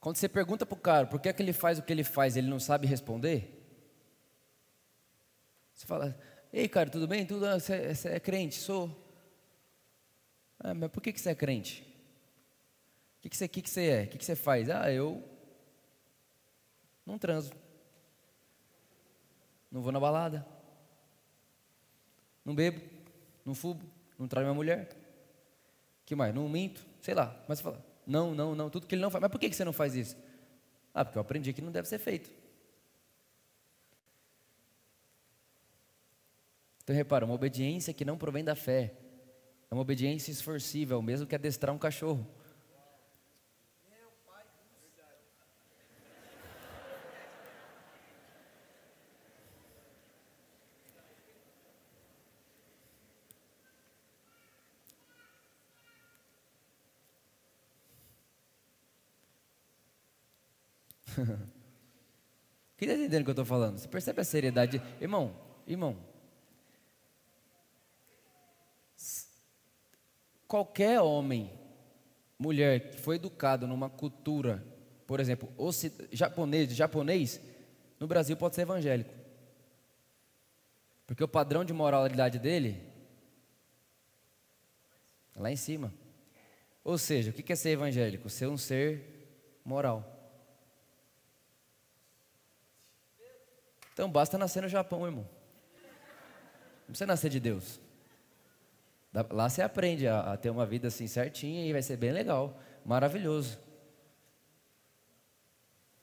[0.00, 2.04] quando você pergunta para o cara por que, é que ele faz o que ele
[2.04, 3.54] faz, ele não sabe responder.
[5.72, 6.18] Você fala,
[6.58, 7.26] Ei, cara, tudo bem?
[7.26, 8.54] Tudo, ah, você, você é crente?
[8.54, 8.90] Sou.
[10.58, 11.82] Ah, mas por que, você é crente?
[13.18, 14.02] O que, você, que, que você é?
[14.04, 14.70] O que, você faz?
[14.70, 15.22] Ah, eu
[17.04, 17.52] não transo.
[19.70, 20.46] Não vou na balada.
[22.42, 22.80] Não bebo.
[23.44, 23.82] Não fumo.
[24.18, 24.96] Não traio minha mulher.
[26.06, 26.34] que mais?
[26.34, 26.86] Não minto.
[27.02, 27.38] Sei lá.
[27.46, 28.70] Mas você fala, não, não, não.
[28.70, 29.20] Tudo que ele não faz.
[29.20, 30.16] Mas por que você não faz isso?
[30.94, 32.30] Ah, porque eu aprendi que não deve ser feito.
[36.86, 38.94] Então repara, uma obediência que não provém da fé.
[39.68, 42.24] É uma obediência esforcível, mesmo que adestrar um cachorro.
[62.78, 63.76] Quem está entendendo o que eu estou falando?
[63.76, 64.80] Você percebe a seriedade?
[65.00, 65.34] Irmão,
[65.66, 66.14] irmão,
[70.46, 71.52] qualquer homem,
[72.38, 74.64] mulher que foi educado numa cultura,
[75.06, 75.48] por exemplo,
[76.12, 77.40] japonês, japonês,
[77.98, 79.14] no Brasil pode ser evangélico.
[81.06, 82.82] Porque o padrão de moralidade dele
[85.34, 85.92] é lá em cima.
[86.82, 88.28] Ou seja, o que é ser evangélico?
[88.28, 90.12] Ser um ser moral.
[93.92, 95.26] Então basta nascer no Japão, irmão.
[96.80, 97.80] Não precisa nascer de Deus.
[99.30, 102.60] Lá você aprende a, a ter uma vida assim certinha e vai ser bem legal,
[102.84, 103.58] maravilhoso.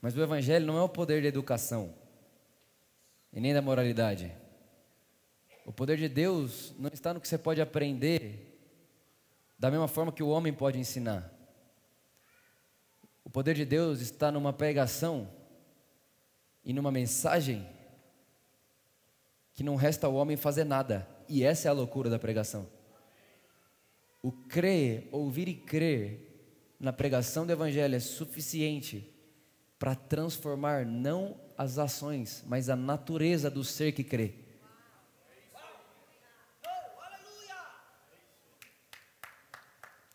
[0.01, 1.93] Mas o Evangelho não é o poder da educação
[3.31, 4.35] e nem da moralidade.
[5.65, 8.49] O poder de Deus não está no que você pode aprender
[9.57, 11.31] da mesma forma que o homem pode ensinar.
[13.23, 15.29] O poder de Deus está numa pregação
[16.65, 17.65] e numa mensagem
[19.53, 21.07] que não resta ao homem fazer nada.
[21.29, 22.67] E essa é a loucura da pregação.
[24.23, 26.33] O crer, ouvir e crer
[26.79, 29.13] na pregação do Evangelho é suficiente
[29.77, 34.35] para transformar não as ações, mas a natureza do ser que crê.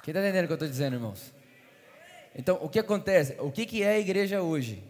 [0.02, 1.34] Quem está entendendo o que eu estou dizendo, irmãos?
[2.34, 3.36] Então, o que acontece?
[3.40, 4.82] O que, que é a igreja hoje?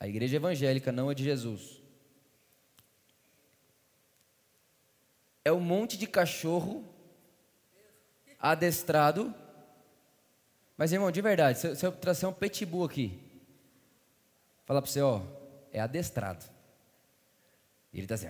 [0.00, 1.80] A igreja evangélica não é de Jesus.
[5.44, 6.89] É um monte de cachorro
[8.40, 9.34] adestrado.
[10.76, 13.20] Mas, irmão, de verdade, se eu, se eu trazer um pitbull aqui,
[14.64, 15.22] falar para você, ó,
[15.72, 16.44] é adestrado.
[17.92, 18.28] Ele está assim.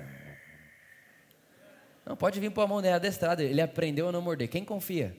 [2.05, 3.43] Não, pode vir pôr a mão nele, é adestrado.
[3.43, 4.49] Ele aprendeu a não morder.
[4.49, 5.17] Quem confia?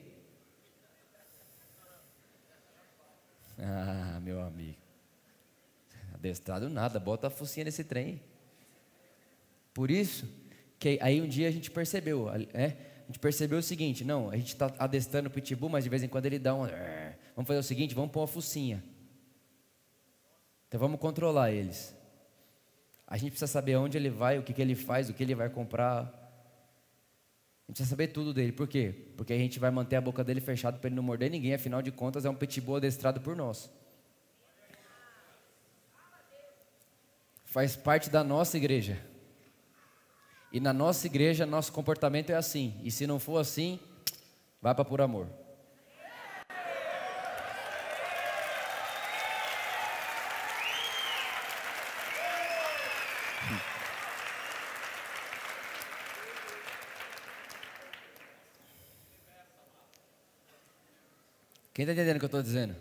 [3.57, 4.77] Ah, meu amigo.
[6.13, 8.21] Adestrado nada, bota a focinha nesse trem.
[9.73, 10.27] Por isso,
[10.77, 14.37] que aí um dia a gente percebeu, é, a gente percebeu o seguinte, não, a
[14.37, 16.67] gente está adestrando o pitbull, mas de vez em quando ele dá um,
[17.35, 18.83] vamos fazer o seguinte, vamos pôr uma focinha.
[20.67, 21.93] Então vamos controlar eles.
[23.05, 25.35] A gente precisa saber onde ele vai, o que, que ele faz, o que ele
[25.35, 26.03] vai comprar.
[26.03, 28.53] A gente precisa saber tudo dele.
[28.53, 28.95] Por quê?
[29.17, 31.53] Porque a gente vai manter a boca dele fechada para ele não morder ninguém.
[31.53, 33.69] Afinal de contas, é um pitbull adestrado por nós.
[37.43, 38.97] Faz parte da nossa igreja.
[40.51, 42.79] E na nossa igreja, nosso comportamento é assim.
[42.83, 43.79] E se não for assim,
[44.61, 45.27] vai para por amor.
[61.73, 62.75] Quem está entendendo o que eu estou dizendo?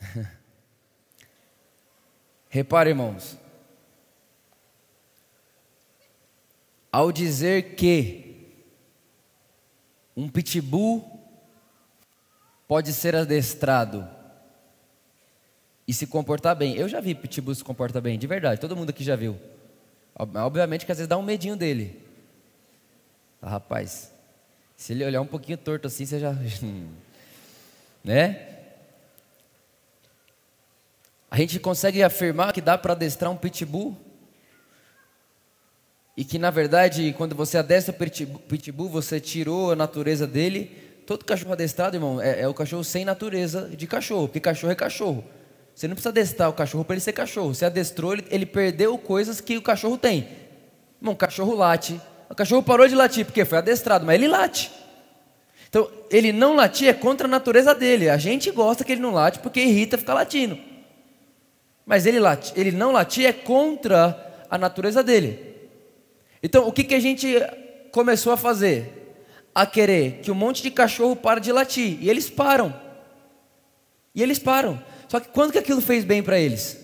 [2.50, 3.38] Repare, irmãos.
[6.92, 8.52] Ao dizer que
[10.14, 11.20] um pitbull
[12.68, 14.06] pode ser adestrado
[15.88, 16.76] e se comportar bem.
[16.76, 18.60] Eu já vi pitbull se comportar bem, de verdade.
[18.60, 19.40] Todo mundo aqui já viu.
[20.14, 21.98] Obviamente que às vezes dá um medinho dele.
[23.40, 24.12] Ah, rapaz,
[24.76, 26.36] se ele olhar um pouquinho torto assim, você já.
[28.04, 28.48] né?
[31.30, 33.96] A gente consegue afirmar que dá para adestrar um pitbull?
[36.16, 40.70] E que na verdade, quando você adestra o pitbull, você tirou a natureza dele.
[41.06, 44.76] Todo cachorro adestrado, irmão, é, é o cachorro sem natureza de cachorro, porque cachorro é
[44.76, 45.24] cachorro.
[45.74, 47.54] Você não precisa adestrar o cachorro para ele ser cachorro.
[47.54, 50.28] Você adestrou, ele, ele perdeu coisas que o cachorro tem.
[51.00, 54.70] Irmão, o cachorro late, o cachorro parou de latir porque foi adestrado, mas ele late.
[55.68, 58.10] Então, ele não latir é contra a natureza dele.
[58.10, 60.58] A gente gosta que ele não late porque irrita ficar latindo.
[61.86, 65.51] Mas ele, late, ele não latir é contra a natureza dele.
[66.42, 67.34] Então, o que, que a gente
[67.92, 69.14] começou a fazer?
[69.54, 71.98] A querer que um monte de cachorro pare de latir.
[72.00, 72.74] E eles param.
[74.14, 74.82] E eles param.
[75.08, 76.78] Só que quando que aquilo fez bem para eles?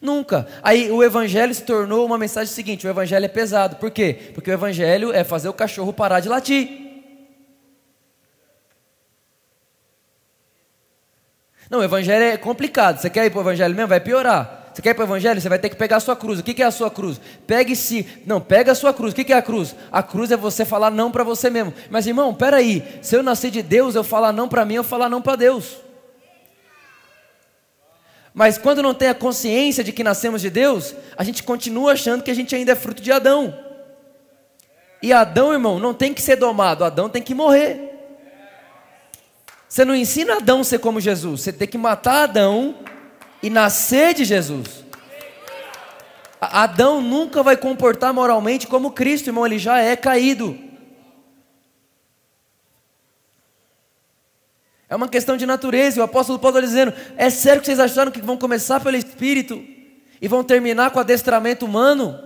[0.00, 0.46] Nunca.
[0.62, 3.76] Aí o evangelho se tornou uma mensagem seguinte: o evangelho é pesado.
[3.76, 4.32] Por quê?
[4.34, 6.88] Porque o evangelho é fazer o cachorro parar de latir.
[11.70, 12.98] Não, o evangelho é complicado.
[12.98, 13.88] Você quer ir para o evangelho mesmo?
[13.88, 14.57] Vai piorar.
[14.72, 15.40] Você quer ir para o evangelho?
[15.40, 16.38] Você vai ter que pegar a sua cruz.
[16.38, 17.20] O que é a sua cruz?
[17.46, 18.06] Pegue se.
[18.26, 19.12] Não, pega a sua cruz.
[19.12, 19.74] O que é a cruz?
[19.90, 21.74] A cruz é você falar não para você mesmo.
[21.90, 22.82] Mas irmão, peraí.
[23.02, 25.76] Se eu nascer de Deus, eu falar não para mim, eu falar não para Deus.
[28.32, 32.22] Mas quando não tem a consciência de que nascemos de Deus, a gente continua achando
[32.22, 33.52] que a gente ainda é fruto de Adão.
[35.02, 37.88] E Adão, irmão, não tem que ser domado, Adão tem que morrer.
[39.68, 42.76] Você não ensina Adão a ser como Jesus, você tem que matar Adão
[43.42, 44.84] e nascer de Jesus.
[46.40, 50.58] Adão nunca vai comportar moralmente como Cristo, irmão, ele já é caído.
[54.88, 56.00] É uma questão de natureza.
[56.00, 59.62] O apóstolo Paulo está dizendo: é sério que vocês acharam que vão começar pelo Espírito
[60.20, 62.24] e vão terminar com adestramento humano?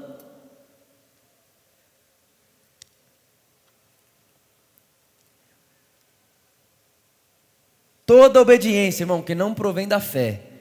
[8.07, 10.52] Toda obediência, irmão, que não provém da fé,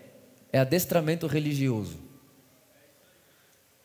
[0.51, 1.97] é adestramento religioso.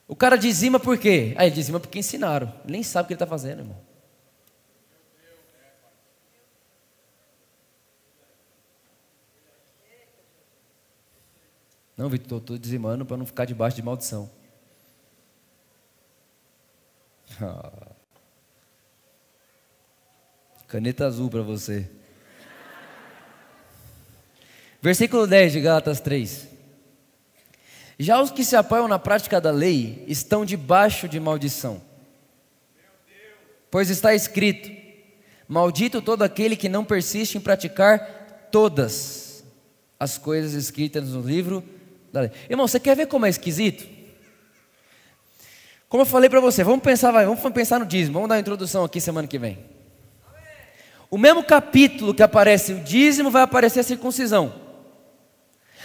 [0.09, 1.35] O cara dizima por quê?
[1.37, 2.49] Ah, ele dizima porque ensinaram.
[2.65, 3.79] Ele nem sabe o que ele está fazendo, irmão.
[11.97, 14.31] Não, Vitor, estou dizimando para não ficar debaixo de maldição.
[20.69, 21.91] Caneta azul para você.
[24.83, 26.56] Versículo 10 de Gálatas 3.
[27.99, 31.81] Já os que se apoiam na prática da lei estão debaixo de maldição.
[33.71, 34.71] Pois está escrito:
[35.49, 39.45] Maldito todo aquele que não persiste em praticar todas
[39.99, 41.65] as coisas escritas no livro
[42.13, 42.31] da lei.
[42.51, 43.87] Irmão, você quer ver como é esquisito?
[45.89, 48.15] Como eu falei para você, vamos pensar, vai, vamos pensar no dízimo.
[48.15, 49.59] Vamos dar uma introdução aqui semana que vem.
[51.09, 54.53] O mesmo capítulo que aparece o dízimo vai aparecer a circuncisão.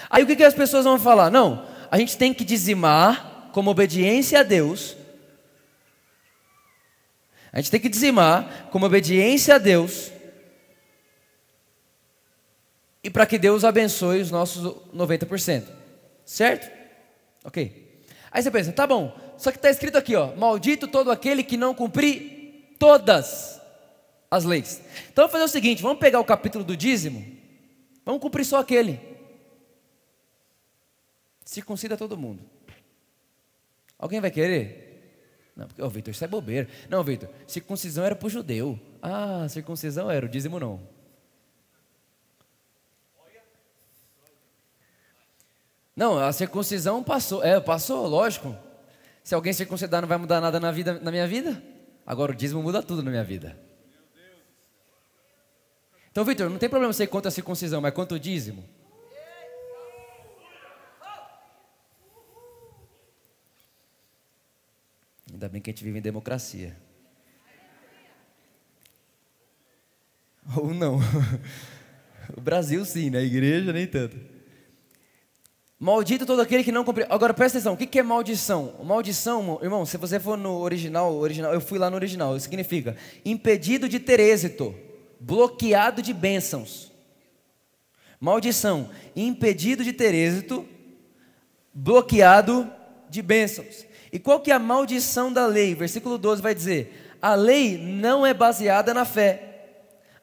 [0.10, 1.30] Aí o que, que as pessoas vão falar?
[1.30, 4.96] Não, a gente tem que dizimar como obediência a Deus.
[7.52, 10.10] A gente tem que dizimar como obediência a Deus.
[13.04, 14.64] E para que Deus abençoe os nossos
[14.96, 15.66] 90%.
[16.26, 16.72] Certo?
[17.44, 18.06] Ok.
[18.32, 21.58] Aí você pensa, tá bom, só que está escrito aqui, ó, maldito todo aquele que
[21.58, 23.60] não cumprir todas
[24.30, 24.82] as leis.
[25.12, 27.26] Então vamos fazer o seguinte, vamos pegar o capítulo do dízimo,
[28.06, 29.11] vamos cumprir só aquele.
[31.52, 32.42] Circuncida todo mundo.
[34.00, 35.52] Alguém vai querer?
[35.54, 36.70] Não, porque, oh, Vitor, isso é bobeira.
[36.90, 38.80] Não, Vitor, circuncisão era para o judeu.
[39.02, 40.80] Ah, circuncisão era, o dízimo não.
[45.94, 47.44] Não, a circuncisão passou.
[47.44, 48.56] É, passou, lógico.
[49.22, 51.62] Se alguém circuncidar não vai mudar nada na, vida, na minha vida.
[52.06, 53.60] Agora o dízimo muda tudo na minha vida.
[56.10, 58.64] Então, Vitor, não tem problema você contra a circuncisão, mas quanto o dízimo?
[65.42, 66.78] Ainda bem que a gente vive em democracia.
[70.56, 71.00] Ou não.
[72.38, 73.22] O Brasil sim, né?
[73.22, 74.16] igreja nem tanto.
[75.78, 77.06] Maldito todo aquele que não cumpre.
[77.10, 78.76] Agora presta atenção, o que é maldição?
[78.86, 83.90] Maldição, irmão, se você for no original, original, eu fui lá no original, significa impedido
[83.90, 84.74] de ter êxito,
[85.20, 86.90] bloqueado de bênçãos.
[88.18, 90.66] Maldição, impedido de ter êxito,
[91.74, 92.72] bloqueado
[93.10, 93.91] de bênçãos.
[94.12, 95.74] E qual que é a maldição da lei?
[95.74, 99.48] Versículo 12 vai dizer: a lei não é baseada na fé.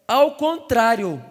[0.07, 1.23] Ao contrário,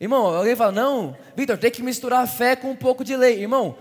[0.00, 3.40] Irmão, alguém fala, não, Victor, tem que misturar a fé com um pouco de lei.
[3.40, 3.76] Irmão,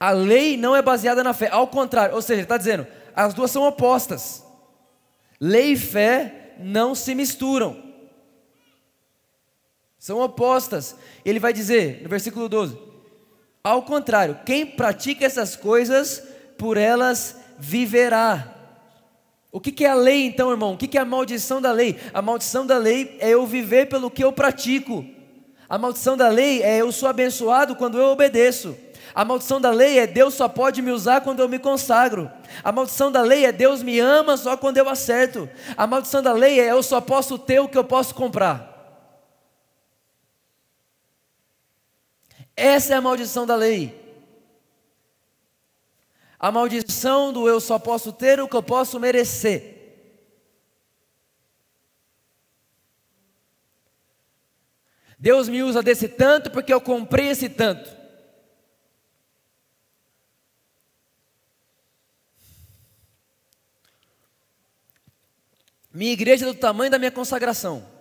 [0.00, 3.50] a lei não é baseada na fé, ao contrário, ou seja, está dizendo, as duas
[3.50, 4.42] são opostas.
[5.38, 7.82] Lei e fé não se misturam.
[9.98, 10.96] São opostas.
[11.24, 12.78] Ele vai dizer, no versículo 12:
[13.62, 16.22] Ao contrário, quem pratica essas coisas,
[16.64, 18.54] por elas viverá.
[19.52, 20.72] O que é a lei então, irmão?
[20.72, 22.00] O que é a maldição da lei?
[22.14, 25.04] A maldição da lei é eu viver pelo que eu pratico.
[25.68, 28.74] A maldição da lei é eu sou abençoado quando eu obedeço.
[29.14, 32.30] A maldição da lei é Deus só pode me usar quando eu me consagro.
[32.64, 35.46] A maldição da lei é Deus me ama só quando eu acerto.
[35.76, 38.72] A maldição da lei é eu só posso ter o que eu posso comprar.
[42.56, 44.03] Essa é a maldição da lei.
[46.38, 49.74] A maldição do eu só posso ter o que eu posso merecer.
[55.18, 57.90] Deus me usa desse tanto porque eu comprei esse tanto.
[65.94, 67.93] Minha igreja é do tamanho da minha consagração.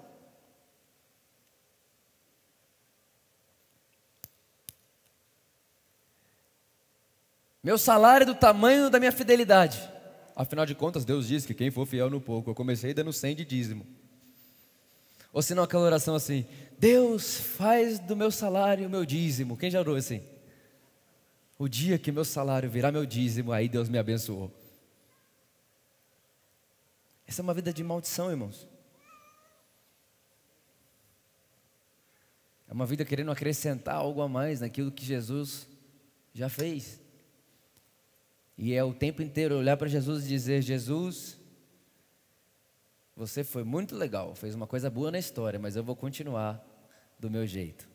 [7.64, 9.90] Meu salário é do tamanho da minha fidelidade.
[10.36, 13.38] Afinal de contas, Deus diz que quem for fiel no pouco, eu comecei dando 100
[13.38, 13.88] de dízimo.
[15.32, 16.46] Ou se não aquela oração assim,
[16.78, 19.56] Deus faz do meu salário o meu dízimo.
[19.56, 20.22] Quem já orou assim?
[21.58, 24.52] O dia que meu salário virar meu dízimo, aí Deus me abençoou.
[27.26, 28.68] Essa é uma vida de maldição, irmãos.
[32.68, 35.66] É uma vida querendo acrescentar algo a mais naquilo que Jesus
[36.34, 37.03] já fez.
[38.58, 41.40] E é o tempo inteiro olhar para Jesus e dizer: Jesus,
[43.16, 46.64] você foi muito legal, fez uma coisa boa na história, mas eu vou continuar
[47.20, 47.88] do meu jeito.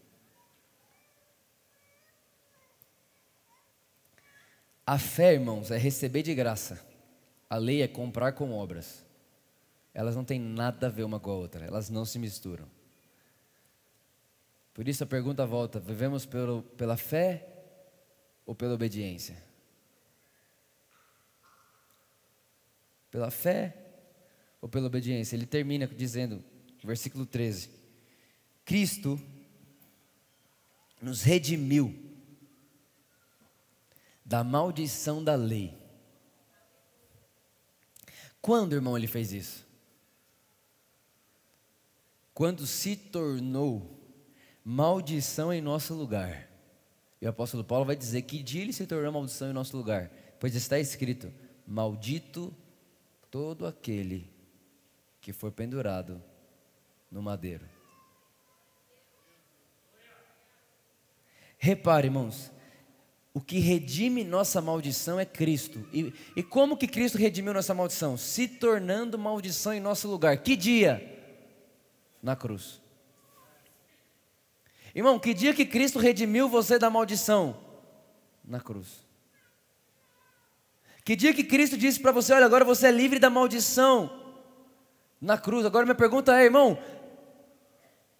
[4.86, 6.80] A fé, irmãos, é receber de graça.
[7.50, 9.04] A lei é comprar com obras.
[9.92, 12.66] Elas não têm nada a ver uma com a outra, elas não se misturam.
[14.72, 17.46] Por isso a pergunta volta: vivemos pelo, pela fé
[18.46, 19.47] ou pela obediência?
[23.18, 23.74] Pela fé
[24.62, 25.34] ou pela obediência?
[25.34, 26.40] Ele termina dizendo,
[26.84, 27.68] versículo 13:
[28.64, 29.20] Cristo
[31.02, 31.92] nos redimiu
[34.24, 35.76] da maldição da lei.
[38.40, 39.66] Quando, irmão, ele fez isso?
[42.32, 43.98] Quando se tornou
[44.64, 46.48] maldição em nosso lugar.
[47.20, 50.08] E o apóstolo Paulo vai dizer que dia ele se tornou maldição em nosso lugar,
[50.38, 51.32] pois está escrito:
[51.66, 52.54] Maldito
[53.30, 54.30] todo aquele
[55.20, 56.22] que for pendurado
[57.10, 57.66] no madeiro.
[61.58, 62.52] Repare, irmãos,
[63.34, 65.86] o que redime nossa maldição é Cristo.
[65.92, 68.16] E, e como que Cristo redimiu nossa maldição?
[68.16, 70.38] Se tornando maldição em nosso lugar.
[70.38, 71.16] Que dia?
[72.22, 72.80] Na cruz.
[74.94, 77.60] Irmão, que dia que Cristo redimiu você da maldição?
[78.44, 79.07] Na cruz.
[81.08, 84.10] Que dia que Cristo disse para você: olha, agora você é livre da maldição?
[85.18, 85.64] Na cruz.
[85.64, 86.78] Agora minha pergunta é, irmão,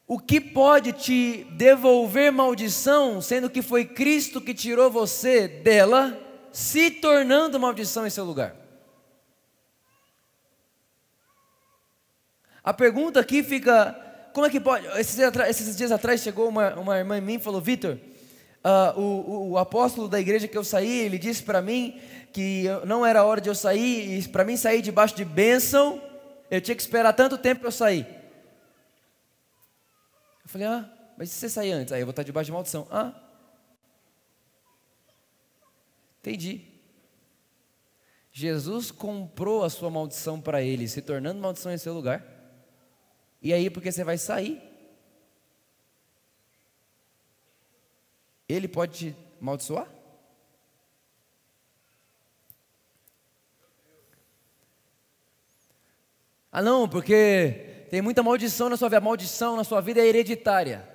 [0.07, 6.19] o que pode te devolver maldição, sendo que foi Cristo que tirou você dela,
[6.51, 8.57] se tornando maldição em seu lugar?
[12.65, 13.93] A pergunta aqui fica:
[14.33, 14.87] como é que pode?
[14.99, 17.99] Esses dias atrás, esses dias atrás chegou uma, uma irmã em mim e falou: Vitor,
[18.65, 22.01] uh, o, o, apóstolo da igreja que eu saí, ele disse para mim
[22.33, 26.01] que não era hora de eu sair, e para mim sair debaixo de bênção,
[26.51, 28.07] eu tinha que esperar tanto tempo para eu sair.
[30.45, 31.93] Eu falei, ah, mas se você sair antes?
[31.93, 32.87] Aí eu vou estar debaixo de maldição.
[32.91, 33.13] Ah,
[36.21, 36.65] entendi.
[38.31, 42.25] Jesus comprou a sua maldição para ele, se tornando maldição em seu lugar.
[43.43, 44.63] E aí, porque você vai sair,
[48.49, 49.87] ele pode te amaldiçoar?
[56.51, 58.99] Ah, não, porque tem muita maldição na sua vida.
[58.99, 60.89] A maldição na sua vida é hereditária.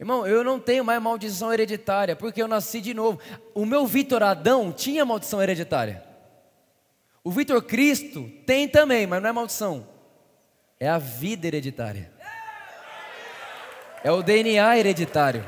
[0.00, 3.20] Irmão, eu não tenho mais maldição hereditária, porque eu nasci de novo.
[3.52, 6.04] O meu Vitor Adão tinha maldição hereditária.
[7.24, 9.86] O Vitor Cristo tem também, mas não é maldição.
[10.78, 12.17] É a vida hereditária.
[14.02, 15.44] É o DNA hereditário.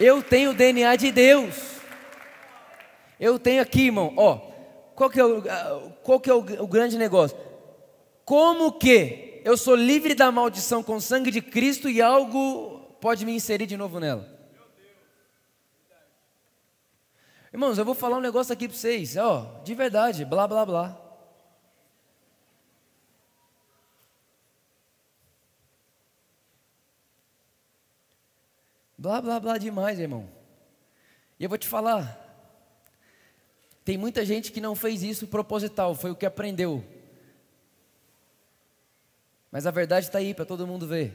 [0.00, 1.74] Eu tenho o DNA de Deus.
[3.20, 4.36] Eu tenho aqui, irmão, ó,
[4.94, 5.42] qual que é o,
[6.02, 7.36] qual que é o, o grande negócio?
[8.24, 13.24] Como que eu sou livre da maldição com o sangue de Cristo e algo pode
[13.24, 14.32] me inserir de novo nela?
[17.52, 21.03] Irmãos, eu vou falar um negócio aqui para vocês, ó, de verdade, blá blá blá.
[29.04, 30.26] Blá blá blá demais, irmão.
[31.38, 32.18] E eu vou te falar,
[33.84, 36.82] tem muita gente que não fez isso proposital, foi o que aprendeu.
[39.52, 41.14] Mas a verdade está aí para todo mundo ver.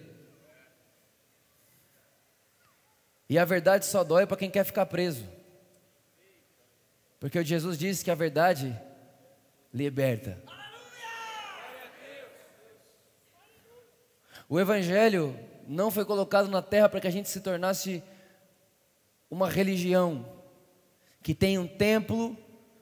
[3.27, 5.27] E a verdade só dói para quem quer ficar preso.
[7.19, 8.79] Porque o Jesus disse que a verdade
[9.73, 10.39] liberta.
[14.47, 18.03] O Evangelho não foi colocado na terra para que a gente se tornasse
[19.29, 20.25] uma religião
[21.21, 22.35] que tem um templo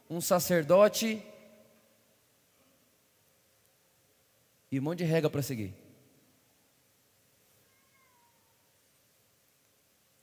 [0.10, 1.22] um sacerdote
[4.72, 5.74] e um monte de regra para seguir.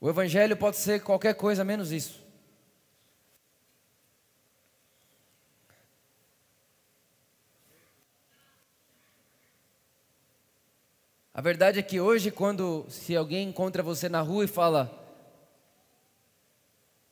[0.00, 2.23] O Evangelho pode ser qualquer coisa menos isso.
[11.44, 14.90] Verdade é que hoje, quando se alguém encontra você na rua e fala,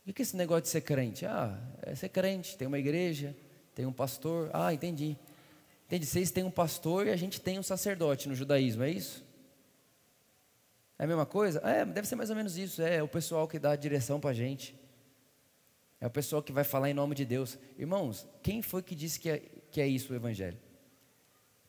[0.07, 1.27] o que é esse negócio de ser crente?
[1.27, 3.37] Ah, é ser crente, tem uma igreja,
[3.75, 4.49] tem um pastor.
[4.55, 5.19] Ah, entendi.
[5.87, 9.23] Entendi, vocês têm um pastor e a gente tem um sacerdote no judaísmo, é isso?
[10.99, 11.61] É a mesma coisa?
[11.61, 12.81] É, deve ser mais ou menos isso.
[12.81, 14.75] É, é o pessoal que dá a direção para a gente.
[16.01, 17.59] É o pessoal que vai falar em nome de Deus.
[17.79, 20.59] Irmãos, quem foi que disse que é, que é isso o Evangelho?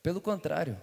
[0.02, 0.80] Pelo contrário,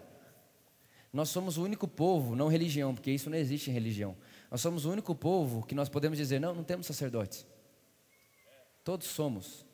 [1.12, 4.16] nós somos o único povo, não religião, porque isso não existe em religião.
[4.50, 7.46] Nós somos o único povo que nós podemos dizer: não, não temos sacerdotes.
[8.84, 9.66] Todos somos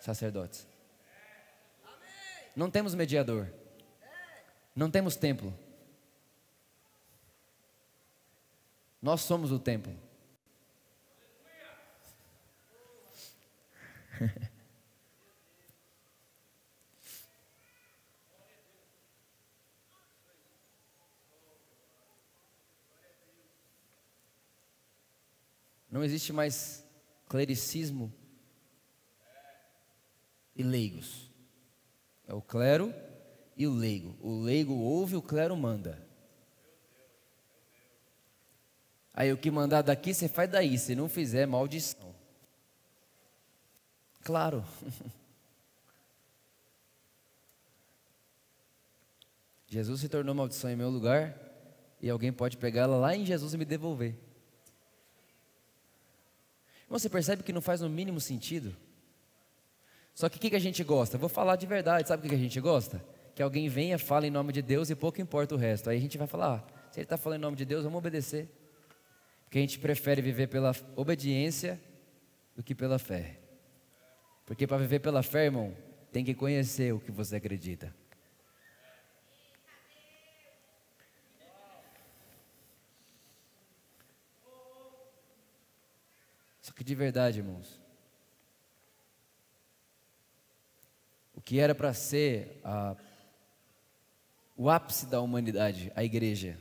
[0.00, 0.66] sacerdotes.
[2.56, 3.52] Não temos mediador.
[4.74, 5.56] Não temos templo.
[9.00, 9.96] Nós somos o templo.
[25.90, 26.86] Não existe mais
[27.28, 28.12] clericismo
[30.54, 31.30] e leigos.
[32.28, 32.94] É o clero
[33.56, 34.16] e o leigo.
[34.20, 36.06] O leigo ouve, o clero manda.
[39.12, 40.78] Aí o que mandar daqui, você faz daí.
[40.78, 42.14] Se não fizer, maldição.
[44.22, 44.64] Claro.
[49.66, 51.38] Jesus se tornou maldição em meu lugar
[52.00, 54.29] e alguém pode pegá-la lá em Jesus e me devolver.
[56.90, 58.76] Você percebe que não faz no mínimo sentido?
[60.12, 61.16] Só que o que, que a gente gosta?
[61.16, 63.02] Vou falar de verdade, sabe o que, que a gente gosta?
[63.32, 65.88] Que alguém venha, fale em nome de Deus e pouco importa o resto.
[65.88, 67.96] Aí a gente vai falar, ah, se ele está falando em nome de Deus, vamos
[67.96, 68.48] obedecer.
[69.44, 71.80] Porque a gente prefere viver pela obediência
[72.56, 73.38] do que pela fé.
[74.44, 75.72] Porque para viver pela fé, irmão,
[76.10, 77.94] tem que conhecer o que você acredita.
[86.80, 87.78] Só que de verdade, irmãos,
[91.34, 92.96] o que era para ser a,
[94.56, 96.58] o ápice da humanidade, a igreja,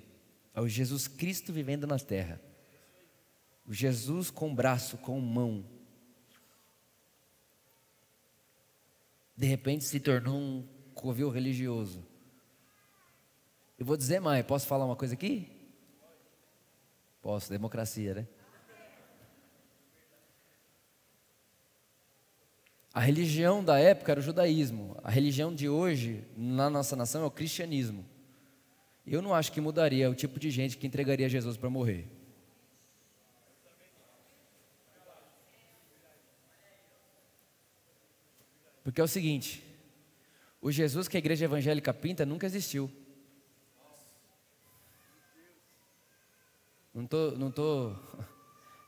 [0.54, 2.42] é o Jesus Cristo vivendo na terra.
[3.66, 5.64] O Jesus com braço, com mão.
[9.38, 12.06] De repente se tornou um covil religioso.
[13.78, 15.50] Eu vou dizer mais, posso falar uma coisa aqui?
[17.22, 18.28] Posso, democracia, né?
[22.94, 24.98] A religião da época era o judaísmo.
[25.04, 28.04] A religião de hoje, na nossa nação, é o cristianismo.
[29.06, 32.08] Eu não acho que mudaria o tipo de gente que entregaria Jesus para morrer.
[38.84, 39.64] Porque é o seguinte:
[40.60, 42.92] o Jesus que a igreja evangélica pinta nunca existiu.
[46.94, 47.96] Não estou não tô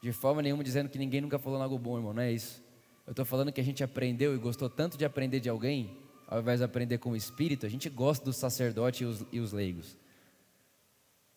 [0.02, 2.64] de forma nenhuma dizendo que ninguém nunca falou algo bom, irmão, não é isso.
[3.12, 5.97] Eu estou falando que a gente aprendeu e gostou tanto de aprender de alguém,
[6.30, 9.41] ao invés de aprender com o Espírito, a gente gosta do sacerdote e os, e
[9.41, 9.97] os leigos.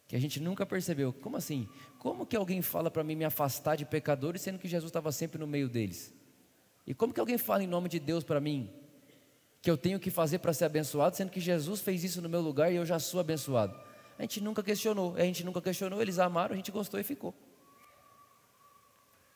[0.06, 1.12] Que a gente nunca percebeu.
[1.12, 1.68] Como assim?
[1.98, 5.36] Como que alguém fala para mim me afastar de pecadores, sendo que Jesus estava sempre
[5.36, 6.14] no meio deles?
[6.86, 8.70] E como que alguém fala em nome de Deus para mim?
[9.60, 12.40] Que eu tenho que fazer para ser abençoado, sendo que Jesus fez isso no meu
[12.40, 13.76] lugar e eu já sou abençoado.
[14.16, 17.34] A gente nunca questionou, a gente nunca questionou, eles amaram, a gente gostou e ficou.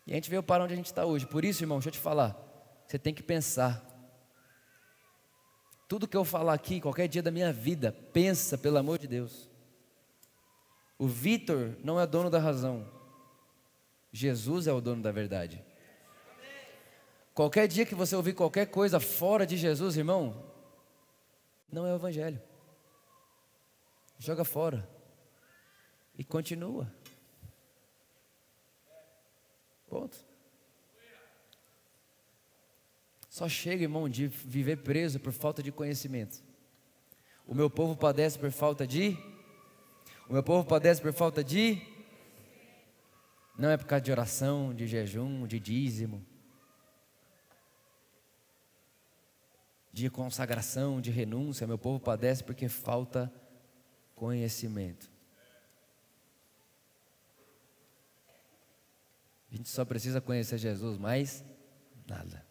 [0.08, 1.26] E a gente veio para onde a gente está hoje.
[1.26, 2.34] Por isso, irmão, deixa eu te falar.
[2.86, 3.84] Você tem que pensar.
[5.86, 9.50] Tudo que eu falar aqui, qualquer dia da minha vida, pensa, pelo amor de Deus.
[10.98, 12.90] O Vitor não é dono da razão.
[14.10, 15.62] Jesus é o dono da verdade.
[17.34, 20.42] Qualquer dia que você ouvir qualquer coisa fora de Jesus, irmão,
[21.70, 22.40] não é o Evangelho.
[24.18, 24.88] Joga fora.
[26.16, 26.90] E continua.
[29.88, 30.18] Ponto.
[33.28, 36.42] Só chega, irmão, de viver preso por falta de conhecimento.
[37.46, 39.16] O meu povo padece por falta de.
[40.28, 41.80] O meu povo padece por falta de.
[43.56, 46.24] Não é por causa de oração, de jejum, de dízimo,
[49.92, 51.66] de consagração, de renúncia.
[51.66, 53.32] Meu povo padece porque falta
[54.14, 55.10] conhecimento.
[59.50, 61.44] A gente só precisa conhecer Jesus, mais
[62.06, 62.44] nada.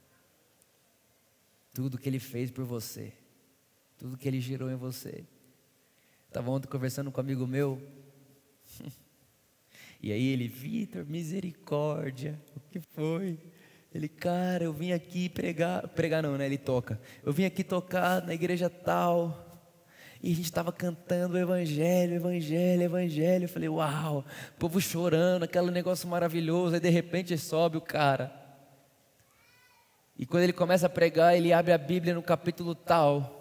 [1.73, 3.13] Tudo que Ele fez por você,
[3.97, 5.25] tudo que Ele gerou em você.
[6.27, 7.81] Estava ontem conversando com um amigo meu,
[10.01, 13.39] e aí ele, Vitor, misericórdia, o que foi?
[13.93, 16.45] Ele, cara, eu vim aqui pregar, pregar não, né?
[16.45, 16.99] Ele toca.
[17.23, 19.46] Eu vim aqui tocar na igreja tal,
[20.21, 23.45] e a gente estava cantando o Evangelho, Evangelho, Evangelho.
[23.45, 26.73] Eu falei, uau, o povo chorando, aquele negócio maravilhoso.
[26.73, 28.31] Aí de repente sobe o cara.
[30.17, 33.35] E quando ele começa a pregar, ele abre a Bíblia no capítulo tal.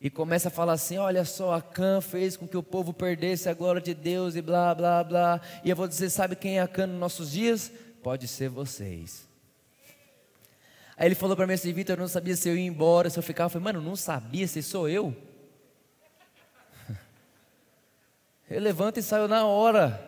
[0.00, 3.54] E começa a falar assim: olha só, Acã fez com que o povo perdesse a
[3.54, 5.40] glória de Deus e blá, blá, blá.
[5.64, 7.72] E eu vou dizer: sabe quem é Acã nos nossos dias?
[8.02, 9.26] Pode ser vocês.
[10.96, 13.18] Aí ele falou para mim assim: Vitor, eu não sabia se eu ia embora, se
[13.18, 13.46] eu ficava.
[13.46, 15.16] Eu falei, mano, não sabia se sou eu.
[18.50, 20.04] Ele levanta e saiu na hora.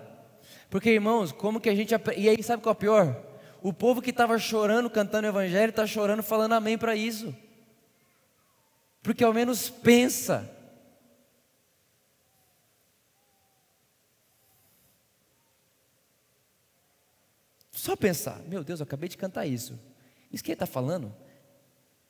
[0.69, 1.95] Porque, irmãos, como que a gente.
[2.17, 3.23] E aí, sabe qual é o pior?
[3.63, 7.35] O povo que estava chorando, cantando o Evangelho, está chorando, falando amém para isso.
[9.03, 10.51] Porque ao menos pensa.
[17.71, 19.79] Só pensar, meu Deus, eu acabei de cantar isso.
[20.31, 21.15] Isso que ele está falando,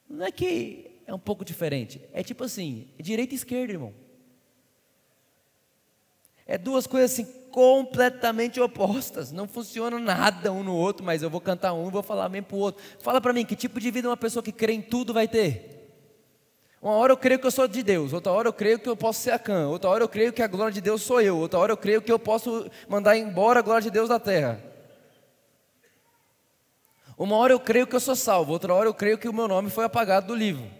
[0.08, 2.00] não é que é um pouco diferente.
[2.12, 3.94] É tipo assim, direita e esquerda, irmão.
[6.50, 9.30] É duas coisas assim completamente opostas.
[9.30, 12.48] Não funciona nada um no outro, mas eu vou cantar um e vou falar mesmo
[12.48, 12.82] para o outro.
[12.98, 15.94] Fala para mim, que tipo de vida uma pessoa que crê em tudo vai ter?
[16.82, 18.96] Uma hora eu creio que eu sou de Deus, outra hora eu creio que eu
[18.96, 21.38] posso ser a cã, outra hora eu creio que a glória de Deus sou eu,
[21.38, 24.60] outra hora eu creio que eu posso mandar embora a glória de Deus da terra.
[27.16, 29.46] Uma hora eu creio que eu sou salvo, outra hora eu creio que o meu
[29.46, 30.79] nome foi apagado do livro.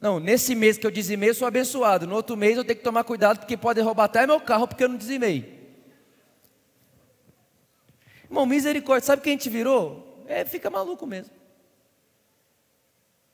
[0.00, 2.06] Não, nesse mês que eu dizimei, eu sou abençoado.
[2.06, 4.82] No outro mês eu tenho que tomar cuidado porque pode roubar até meu carro porque
[4.82, 5.60] eu não dizimei.
[8.24, 10.24] Irmão, misericórdia, sabe quem a gente virou?
[10.26, 11.34] É, fica maluco mesmo.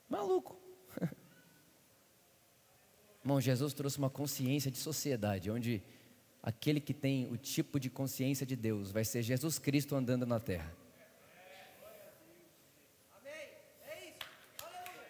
[0.08, 0.56] Maluco.
[3.22, 5.82] Irmão, Jesus trouxe uma consciência de sociedade, onde
[6.42, 10.40] aquele que tem o tipo de consciência de Deus vai ser Jesus Cristo andando na
[10.40, 10.72] terra.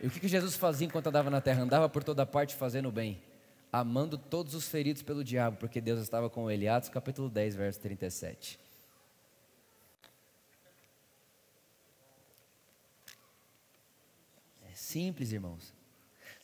[0.07, 1.65] E o que, Jesus fazia enquanto andava na terra?
[1.65, 3.21] Andava por toda parte fazendo o bem,
[3.73, 6.69] amando todos os feridos pelo diabo, porque Deus estava com ele.
[6.69, 8.57] Atos capítulo 10, verso 37.
[14.71, 15.75] É simples, irmãos.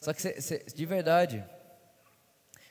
[0.00, 1.44] Só que cê, cê, de verdade,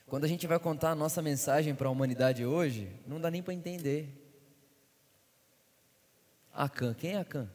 [0.06, 3.42] quando a gente vai contar a nossa mensagem para a humanidade hoje, não dá nem
[3.42, 4.10] para entender.
[6.52, 7.48] Acã, quem é Acã?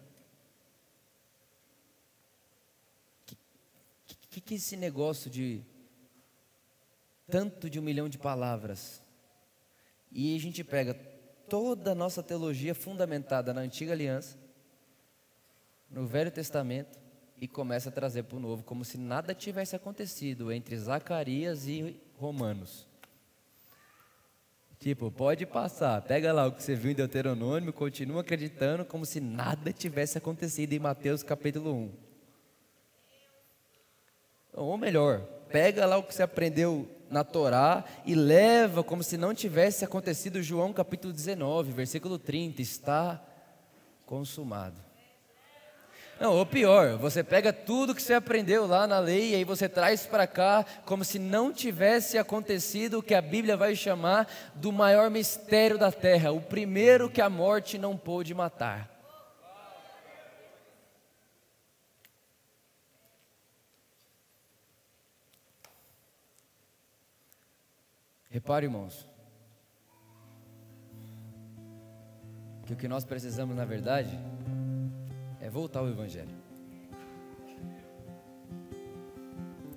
[4.37, 5.63] Que, que esse negócio de
[7.29, 9.01] tanto de um milhão de palavras?
[10.11, 10.93] E a gente pega
[11.49, 14.37] toda a nossa teologia fundamentada na antiga aliança,
[15.89, 16.99] no Velho Testamento,
[17.39, 21.99] e começa a trazer para o novo, como se nada tivesse acontecido entre Zacarias e
[22.15, 22.87] Romanos.
[24.79, 29.19] Tipo, pode passar, pega lá o que você viu em Deuteronômio, continua acreditando como se
[29.19, 32.06] nada tivesse acontecido em Mateus capítulo 1.
[34.57, 39.31] Ou melhor, pega lá o que você aprendeu na Torá e leva como se não
[39.31, 43.23] tivesse acontecido João capítulo 19, versículo 30, está
[44.03, 44.75] consumado.
[46.19, 49.69] Não, ou pior, você pega tudo que você aprendeu lá na lei e aí você
[49.69, 54.71] traz para cá como se não tivesse acontecido o que a Bíblia vai chamar do
[54.71, 58.96] maior mistério da terra, o primeiro que a morte não pôde matar.
[68.37, 69.09] Repare, irmãos,
[72.67, 74.15] que o que nós precisamos, na verdade,
[75.41, 76.35] é voltar ao Evangelho.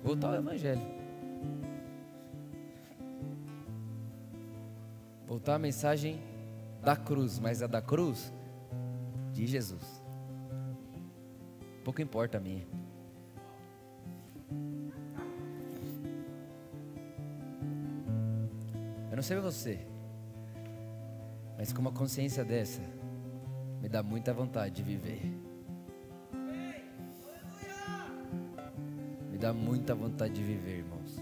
[0.03, 0.85] Voltar ao Evangelho.
[5.25, 6.21] Voltar à mensagem
[6.83, 8.31] da cruz, mas a da cruz
[9.33, 10.03] de Jesus.
[11.83, 12.67] Pouco importa a minha.
[19.15, 19.79] Não sei você,
[21.57, 22.81] mas com uma consciência dessa,
[23.81, 25.21] me dá muita vontade de viver.
[29.29, 31.21] Me dá muita vontade de viver, irmãos.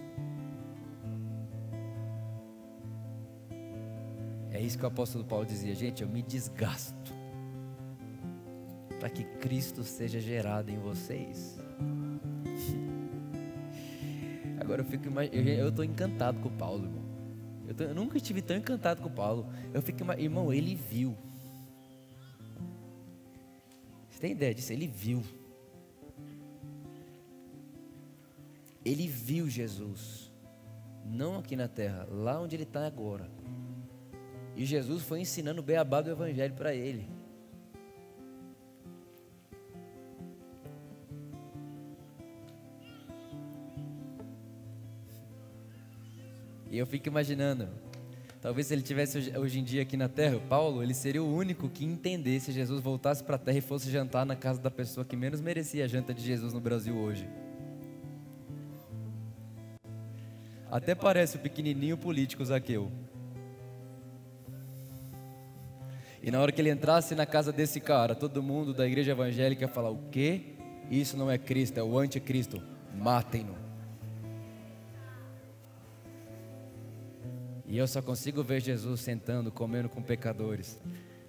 [4.52, 7.12] É isso que o apóstolo Paulo dizia, gente, eu me desgasto
[9.00, 11.58] para que Cristo seja gerado em vocês.
[14.60, 17.09] Agora eu fico eu estou encantado com o Paulo, irmão.
[17.70, 19.48] Eu, eu nunca estive tão encantado com Paulo.
[19.74, 21.16] Eu fiquei, irmão, ele viu.
[24.10, 24.74] Você tem ideia disso?
[24.74, 25.24] Ele viu.
[28.84, 30.32] Ele viu Jesus.
[31.06, 33.30] Não aqui na terra, lá onde ele está agora.
[34.56, 37.08] E Jesus foi ensinando o beabá do Evangelho para ele.
[46.70, 47.68] E eu fico imaginando,
[48.42, 51.68] talvez se ele tivesse hoje em dia aqui na terra, Paulo, ele seria o único
[51.68, 55.04] que entendesse se Jesus voltasse para a terra e fosse jantar na casa da pessoa
[55.04, 57.28] que menos merecia a janta de Jesus no Brasil hoje.
[60.70, 62.92] Até parece o pequenininho político Zaqueu.
[66.22, 69.64] E na hora que ele entrasse na casa desse cara, todo mundo da igreja evangélica
[69.64, 70.42] ia falar: o quê?
[70.92, 72.62] Isso não é Cristo, é o anticristo.
[72.94, 73.69] Matem-no.
[77.70, 80.82] E eu só consigo ver Jesus sentando, comendo com pecadores,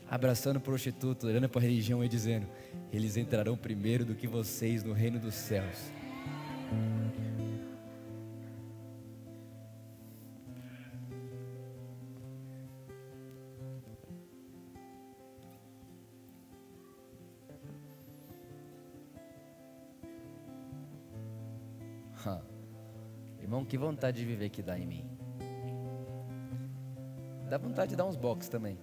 [0.08, 2.46] abraçando prostitutos, olhando para a religião e dizendo:
[2.90, 5.92] Eles entrarão primeiro do que vocês no reino dos céus.
[23.50, 25.04] Irmão, que vontade de viver que dá em mim.
[27.50, 28.78] Dá vontade de dar uns box também.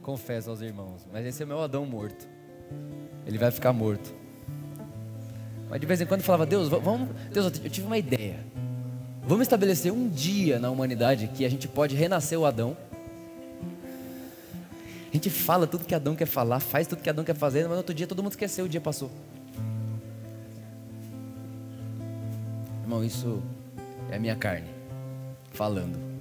[0.00, 1.04] Confesso aos irmãos.
[1.12, 2.28] Mas esse é meu Adão morto.
[3.26, 4.14] Ele vai ficar morto.
[5.68, 8.38] Mas de vez em quando falava, Deus, vamos, Deus, eu tive uma ideia.
[9.24, 12.76] Vamos estabelecer um dia na humanidade que a gente pode renascer o Adão.
[15.10, 17.72] A gente fala tudo que Adão quer falar, faz tudo que Adão quer fazer, mas
[17.72, 19.10] no outro dia todo mundo esqueceu, o dia passou.
[22.82, 23.42] Irmão, isso
[24.12, 24.68] é a minha carne
[25.52, 26.13] falando,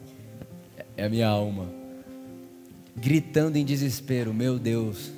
[0.96, 1.84] é a minha alma
[2.96, 5.12] gritando em desespero: Meu Deus,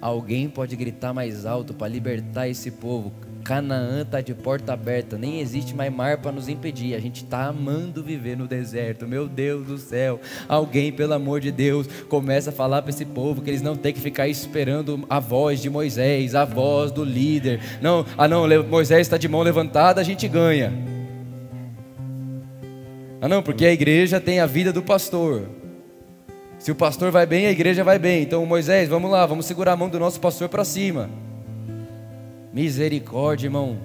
[0.00, 3.12] alguém pode gritar mais alto para libertar esse povo?
[3.44, 6.94] Canaã está de porta aberta, nem existe mais mar para nos impedir.
[6.94, 9.04] A gente está amando viver no deserto.
[9.04, 13.42] Meu Deus do céu, alguém, pelo amor de Deus, começa a falar para esse povo
[13.42, 17.60] que eles não têm que ficar esperando a voz de Moisés, a voz do líder.
[17.80, 20.91] Não, ah não, Moisés está de mão levantada, a gente ganha.
[23.22, 25.48] Ah não, porque a igreja tem a vida do pastor.
[26.58, 28.20] Se o pastor vai bem, a igreja vai bem.
[28.20, 31.08] Então, Moisés, vamos lá, vamos segurar a mão do nosso pastor para cima.
[32.52, 33.78] Misericórdia, irmão.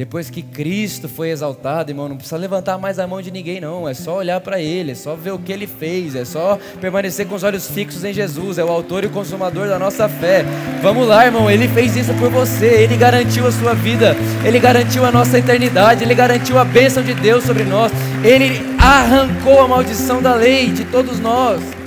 [0.00, 3.86] Depois que Cristo foi exaltado, irmão, não precisa levantar mais a mão de ninguém, não.
[3.86, 7.26] É só olhar para Ele, é só ver o que Ele fez, é só permanecer
[7.26, 8.56] com os olhos fixos em Jesus.
[8.56, 10.42] É o autor e o consumador da nossa fé.
[10.80, 11.50] Vamos lá, irmão.
[11.50, 12.82] Ele fez isso por você.
[12.82, 14.16] Ele garantiu a sua vida.
[14.42, 16.02] Ele garantiu a nossa eternidade.
[16.02, 17.92] Ele garantiu a bênção de Deus sobre nós.
[18.24, 21.80] Ele arrancou a maldição da lei de todos nós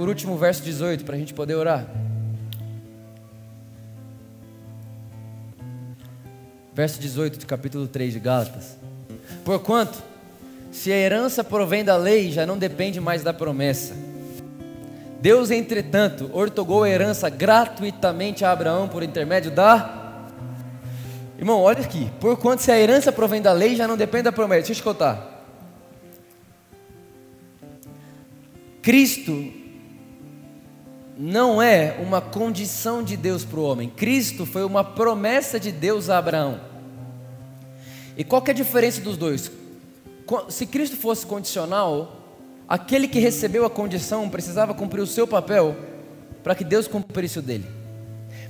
[0.00, 1.86] por último, verso 18, para a gente poder orar.
[6.72, 8.78] Verso 18 do capítulo 3 de Gálatas.
[9.44, 9.98] Porquanto,
[10.72, 13.94] se a herança provém da lei, já não depende mais da promessa.
[15.20, 19.99] Deus, entretanto, ortogou a herança gratuitamente a Abraão por intermédio da.
[21.40, 22.10] Irmão, olha aqui.
[22.20, 24.66] Porquanto, se a herança provém da lei, já não depende da promessa.
[24.66, 25.42] Deixa eu te contar.
[28.82, 29.50] Cristo
[31.16, 33.88] não é uma condição de Deus para o homem.
[33.88, 36.60] Cristo foi uma promessa de Deus a Abraão.
[38.18, 39.50] E qual que é a diferença dos dois?
[40.50, 42.20] Se Cristo fosse condicional,
[42.68, 45.74] aquele que recebeu a condição precisava cumprir o seu papel
[46.42, 47.79] para que Deus cumprisse o dele.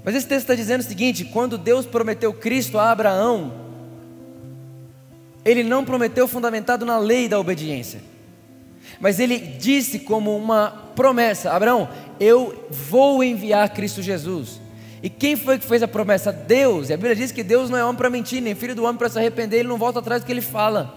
[0.04, 3.52] Mas esse texto está dizendo o seguinte: quando Deus prometeu Cristo a Abraão,
[5.44, 8.00] ele não prometeu fundamentado na lei da obediência,
[9.00, 11.88] mas ele disse como uma promessa: Abraão,
[12.18, 14.60] eu vou enviar Cristo Jesus.
[15.02, 16.30] E quem foi que fez a promessa?
[16.30, 16.90] Deus.
[16.90, 18.98] E a Bíblia diz que Deus não é homem para mentir, nem filho do homem
[18.98, 20.94] para se arrepender, ele não volta atrás do que ele fala.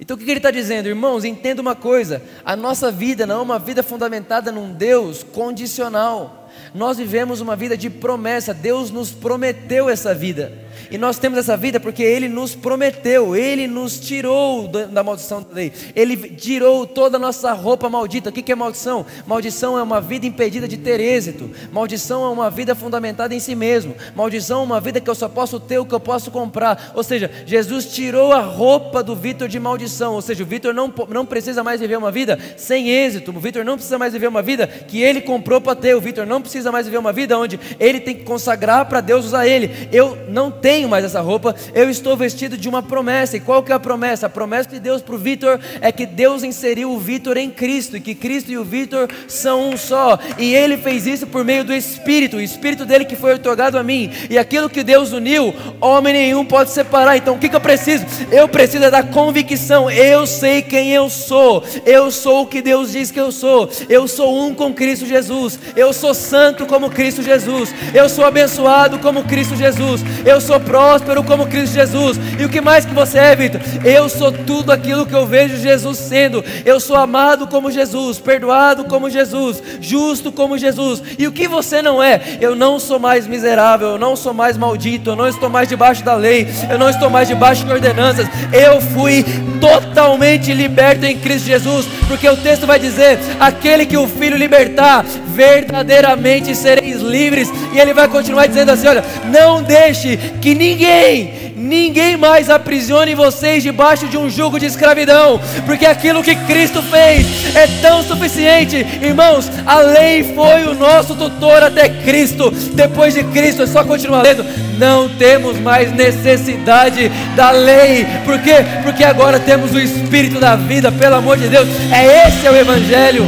[0.00, 0.88] Então o que ele está dizendo?
[0.88, 6.45] Irmãos, entenda uma coisa: a nossa vida não é uma vida fundamentada num Deus condicional.
[6.74, 10.65] Nós vivemos uma vida de promessa, Deus nos prometeu essa vida.
[10.90, 15.54] E nós temos essa vida porque Ele nos prometeu, Ele nos tirou da maldição da
[15.54, 18.30] lei, Ele tirou toda a nossa roupa maldita.
[18.30, 19.06] O que é maldição?
[19.26, 23.54] Maldição é uma vida impedida de ter êxito, maldição é uma vida fundamentada em si
[23.54, 26.92] mesmo, maldição é uma vida que eu só posso ter o que eu posso comprar.
[26.94, 30.92] Ou seja, Jesus tirou a roupa do Vitor de maldição, ou seja, o Vitor não,
[31.08, 34.42] não precisa mais viver uma vida sem êxito, o Vitor não precisa mais viver uma
[34.42, 37.58] vida que ele comprou para ter, o Vitor não precisa mais viver uma vida onde
[37.78, 39.88] ele tem que consagrar para Deus usar ele.
[39.92, 43.38] Eu não tenho tenho mais essa roupa, eu estou vestido de uma promessa.
[43.38, 44.26] E qual que é a promessa?
[44.26, 47.96] A promessa de Deus para o Vitor é que Deus inseriu o Vitor em Cristo,
[47.96, 50.18] e que Cristo e o Vitor são um só.
[50.36, 53.82] E ele fez isso por meio do Espírito, o Espírito dele que foi otorgado a
[53.82, 54.10] mim.
[54.28, 57.16] E aquilo que Deus uniu, homem nenhum pode separar.
[57.16, 58.04] Então o que, que eu preciso?
[58.30, 59.90] Eu preciso é da convicção.
[59.90, 61.64] Eu sei quem eu sou.
[61.86, 63.70] Eu sou o que Deus diz que eu sou.
[63.88, 65.58] Eu sou um com Cristo Jesus.
[65.74, 67.74] Eu sou santo como Cristo Jesus.
[67.94, 70.02] Eu sou abençoado como Cristo Jesus.
[70.26, 72.18] Eu sou próspero como Cristo Jesus.
[72.38, 73.60] E o que mais que você é, Vitor?
[73.84, 76.44] Eu sou tudo aquilo que eu vejo Jesus sendo.
[76.64, 81.02] Eu sou amado como Jesus, perdoado como Jesus, justo como Jesus.
[81.18, 82.20] E o que você não é?
[82.40, 86.04] Eu não sou mais miserável, eu não sou mais maldito, eu não estou mais debaixo
[86.04, 88.26] da lei, eu não estou mais debaixo de ordenanças.
[88.52, 89.24] Eu fui
[89.60, 95.04] totalmente liberto em Cristo Jesus, porque o texto vai dizer: aquele que o Filho libertar,
[95.36, 97.48] verdadeiramente sereis livres.
[97.72, 103.62] E ele vai continuar dizendo assim: olha, não deixe que ninguém, ninguém mais aprisione vocês
[103.62, 109.50] debaixo de um jugo de escravidão, porque aquilo que Cristo fez é tão suficiente, irmãos.
[109.64, 112.50] A lei foi o nosso tutor até Cristo.
[112.74, 114.44] Depois de Cristo, é só continuar lendo.
[114.78, 118.56] Não temos mais necessidade da lei, por quê?
[118.82, 121.68] Porque agora temos o Espírito da vida, pelo amor de Deus.
[121.90, 123.26] É esse é o Evangelho.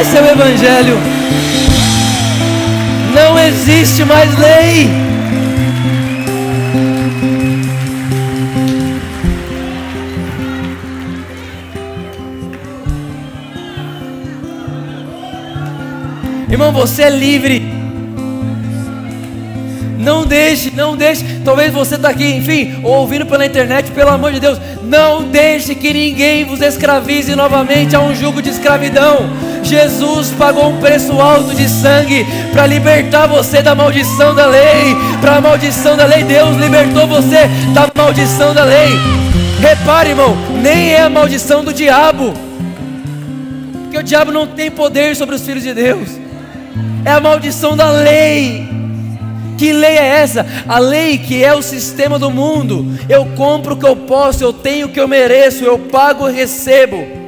[0.00, 0.98] Esse é o Evangelho.
[3.14, 4.88] Não existe mais lei.
[16.50, 17.62] Irmão, você é livre.
[19.98, 21.24] Não deixe, não deixe.
[21.44, 25.74] Talvez você está aqui, enfim, ou ouvindo pela internet, pelo amor de Deus, não deixe
[25.74, 29.30] que ninguém vos escravize novamente a um jugo de escravidão.
[29.62, 34.96] Jesus pagou um preço alto de sangue para libertar você da maldição da lei.
[35.20, 38.90] Para a maldição da lei, Deus libertou você da maldição da lei.
[39.62, 42.34] Repare, irmão, nem é a maldição do diabo,
[43.82, 46.08] porque o diabo não tem poder sobre os filhos de Deus,
[47.04, 48.68] é a maldição da lei.
[49.56, 50.44] Que lei é essa?
[50.66, 52.98] A lei que é o sistema do mundo.
[53.08, 56.32] Eu compro o que eu posso, eu tenho o que eu mereço, eu pago e
[56.32, 57.21] recebo.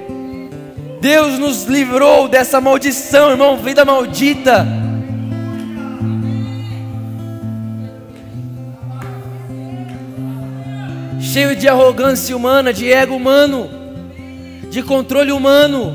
[1.05, 4.67] Deus nos livrou dessa maldição, irmão, vida maldita.
[11.21, 13.69] Cheio de arrogância humana, de ego humano,
[14.71, 15.93] de controle humano.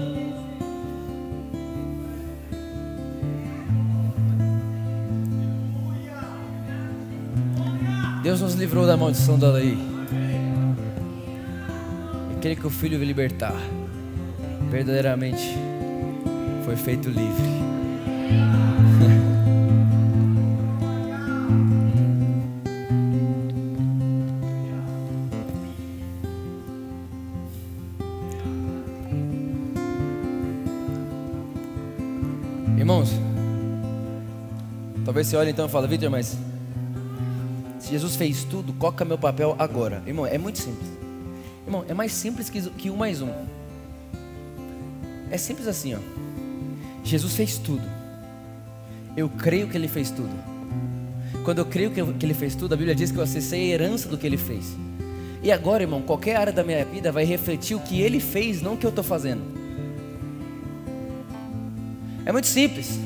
[8.22, 9.76] Deus nos livrou da maldição da lei.
[12.38, 13.56] Aquele que o Filho veio libertar,
[14.70, 15.56] verdadeiramente
[16.64, 17.60] foi feito livre.
[32.78, 33.10] Irmãos,
[35.04, 36.38] talvez você olhe então e fale, Vitor, mas
[37.90, 40.02] Jesus fez tudo, qual é meu papel agora?
[40.06, 40.90] Irmão, é muito simples.
[41.66, 43.59] Irmão, é mais simples que, que um mais um.
[45.32, 46.00] É simples assim, ó.
[47.04, 47.84] Jesus fez tudo.
[49.16, 50.32] Eu creio que Ele fez tudo.
[51.44, 54.08] Quando eu creio que, Ele fez tudo, a Bíblia diz que eu acessei a herança
[54.08, 54.76] do que Ele fez.
[55.42, 58.74] E agora, irmão, qualquer área da minha vida vai refletir o que Ele fez, não
[58.74, 59.42] o que eu estou fazendo.
[62.26, 63.00] É muito simples.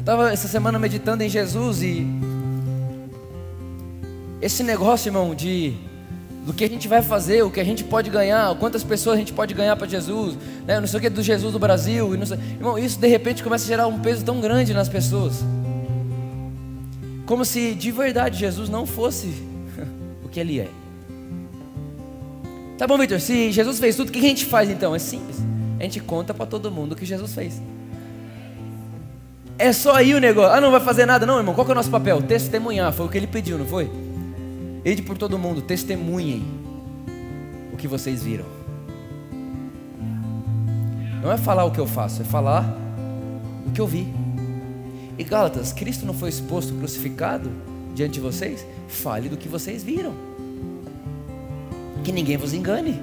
[0.00, 2.06] Estava essa semana meditando em Jesus e
[4.42, 5.74] esse negócio, irmão, de
[6.44, 9.18] do que a gente vai fazer, o que a gente pode ganhar, quantas pessoas a
[9.18, 10.36] gente pode ganhar para Jesus,
[10.66, 10.78] né?
[10.78, 13.66] não sei o que do Jesus do Brasil, sei, irmão, isso de repente começa a
[13.66, 15.42] gerar um peso tão grande nas pessoas,
[17.24, 19.32] como se de verdade Jesus não fosse
[20.22, 20.68] o que Ele é.
[22.76, 24.94] Tá bom, Victor, se Jesus fez tudo, o que a gente faz então?
[24.94, 25.38] É simples,
[25.80, 27.62] a gente conta para todo mundo o que Jesus fez.
[29.56, 30.52] É só aí o negócio.
[30.52, 31.54] Ah, não vai fazer nada, não, irmão.
[31.54, 32.20] Qual que é o nosso papel?
[32.20, 32.92] Testemunhar.
[32.92, 33.88] Foi o que ele pediu, não foi?
[34.84, 36.44] Ide por todo mundo, testemunhem
[37.72, 38.44] o que vocês viram.
[41.22, 42.76] Não é falar o que eu faço, é falar
[43.66, 44.12] o que eu vi.
[45.16, 47.50] E Gálatas, Cristo não foi exposto crucificado
[47.94, 48.66] diante de vocês?
[48.88, 50.12] Fale do que vocês viram.
[52.02, 53.00] Que ninguém vos engane.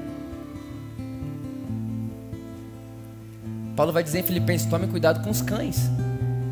[3.75, 5.89] Paulo vai dizer em Filipenses: tome cuidado com os cães.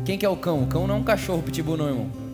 [0.04, 0.64] Quem que é o cão?
[0.64, 2.29] O cão não é um cachorro pitbull, não, irmão.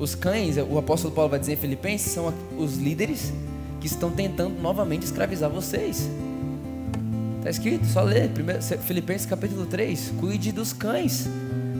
[0.00, 3.34] Os cães, o apóstolo Paulo vai dizer em Filipenses, são os líderes
[3.82, 6.08] que estão tentando novamente escravizar vocês.
[7.36, 8.30] Está escrito, só ler,
[8.86, 11.28] Filipenses capítulo 3, cuide dos cães,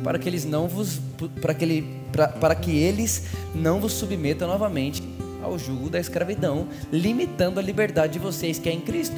[0.05, 1.01] para que eles não vos
[1.41, 5.03] para que, ele, para, para que eles não vos submetam novamente
[5.43, 9.17] ao jugo da escravidão, limitando a liberdade de vocês que é em Cristo.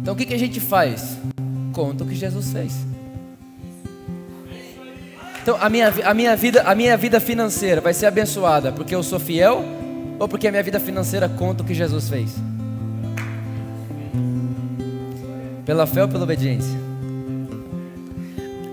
[0.00, 1.18] Então o que, que a gente faz?
[1.74, 2.91] Conta o que Jesus fez.
[5.42, 9.02] Então, a minha, a, minha vida, a minha vida financeira vai ser abençoada porque eu
[9.02, 9.64] sou fiel
[10.16, 12.36] ou porque a minha vida financeira conta o que Jesus fez?
[15.66, 16.78] Pela fé ou pela obediência?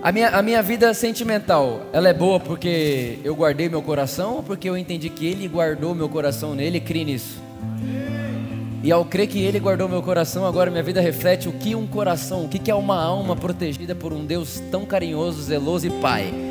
[0.00, 4.42] A minha, a minha vida sentimental, ela é boa porque eu guardei meu coração ou
[4.44, 7.36] porque eu entendi que Ele guardou meu coração nele e criei nisso?
[8.82, 11.86] E ao crer que Ele guardou meu coração, agora minha vida reflete o que um
[11.86, 16.49] coração, o que é uma alma protegida por um Deus tão carinhoso, zeloso e Pai.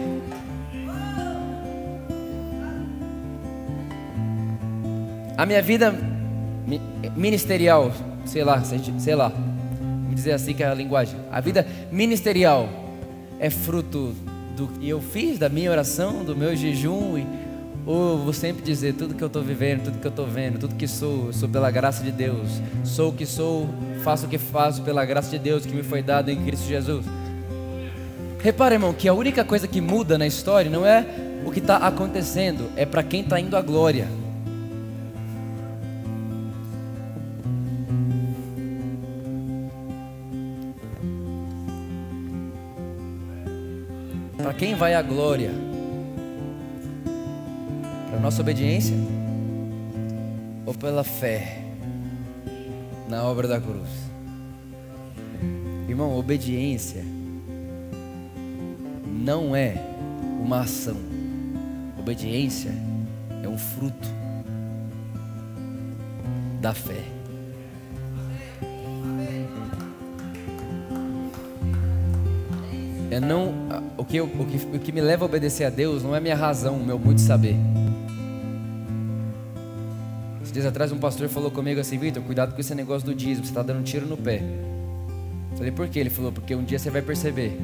[5.40, 5.96] A minha vida
[7.16, 7.94] ministerial,
[8.26, 9.32] sei lá, sei lá,
[10.10, 11.18] me dizer assim que é a linguagem.
[11.32, 12.68] A vida ministerial
[13.40, 14.14] é fruto
[14.58, 17.26] do que eu fiz, da minha oração, do meu jejum e
[17.86, 20.76] ou vou sempre dizer tudo que eu estou vivendo, tudo que eu estou vendo, tudo
[20.76, 22.62] que sou, sou pela graça de Deus.
[22.84, 23.70] Sou o que sou,
[24.04, 27.06] faço o que faço pela graça de Deus que me foi dado em Cristo Jesus.
[28.44, 31.06] Repara, irmão, que a única coisa que muda na história não é
[31.46, 34.19] o que está acontecendo, é para quem está indo à glória.
[44.60, 45.51] Quem vai a glória?
[48.10, 48.93] Para nossa obediência
[50.66, 51.64] ou pela fé
[53.07, 53.88] na obra da cruz?
[55.88, 57.05] Irmão, obediência
[59.07, 59.76] não é
[60.41, 60.97] uma ação.
[61.97, 62.72] Obediência
[63.41, 64.10] é um fruto
[66.60, 67.01] da fé.
[73.10, 73.69] É não
[74.00, 76.22] o que, eu, o, que, o que me leva a obedecer a Deus não é
[76.22, 77.56] minha razão, o meu muito saber.
[80.41, 83.45] Esses dias atrás um pastor falou comigo assim, Vitor, cuidado com esse negócio do dízimo,
[83.45, 84.41] você está dando um tiro no pé.
[85.58, 86.00] Falei, por quê?
[86.00, 87.60] Ele falou, porque um dia você vai perceber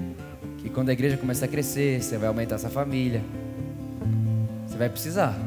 [0.57, 3.23] que quando a igreja começar a crescer, você vai aumentar essa família.
[4.67, 5.39] Você vai precisar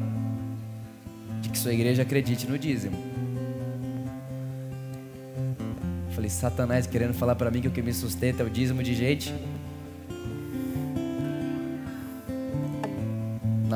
[1.42, 2.96] de que sua igreja acredite no dízimo.
[6.14, 8.94] Falei, Satanás querendo falar para mim que o que me sustenta é o dízimo de
[8.94, 9.34] gente.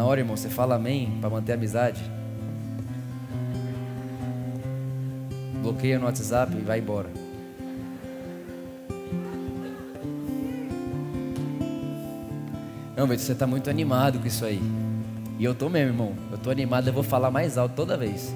[0.03, 2.03] Na hora, irmão, você fala amém para manter a amizade.
[5.63, 7.09] Bloqueia no WhatsApp e vai embora.
[12.97, 14.61] Não, Vitor, você está muito animado com isso aí.
[15.39, 16.15] E eu tô mesmo, irmão.
[16.33, 18.35] Eu tô animado, eu vou falar mais alto toda vez.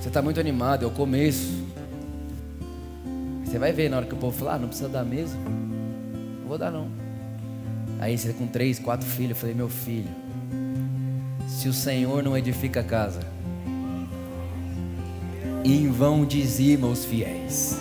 [0.00, 1.64] Você está muito animado, é o começo.
[3.44, 5.40] Você vai ver na hora que o povo falar, ah, não precisa dar mesmo.
[6.40, 7.07] Não vou dar não.
[8.00, 10.08] Aí você com três, quatro filhos, eu falei, meu filho,
[11.48, 13.20] se o Senhor não edifica a casa,
[15.64, 17.80] em vão dizima os fiéis.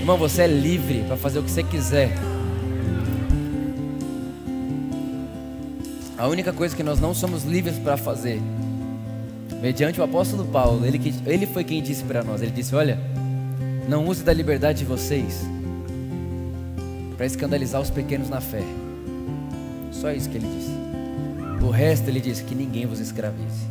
[0.00, 2.10] Irmão, você é livre para fazer o que você quiser.
[6.16, 8.40] A única coisa que nós não somos livres para fazer
[9.60, 12.98] mediante o apóstolo Paulo, ele, que, ele foi quem disse para nós: ele disse, olha,
[13.88, 15.44] não use da liberdade de vocês
[17.16, 18.62] para escandalizar os pequenos na fé.
[19.92, 20.70] Só isso que ele disse.
[21.62, 23.68] O resto ele disse que ninguém vos escravize.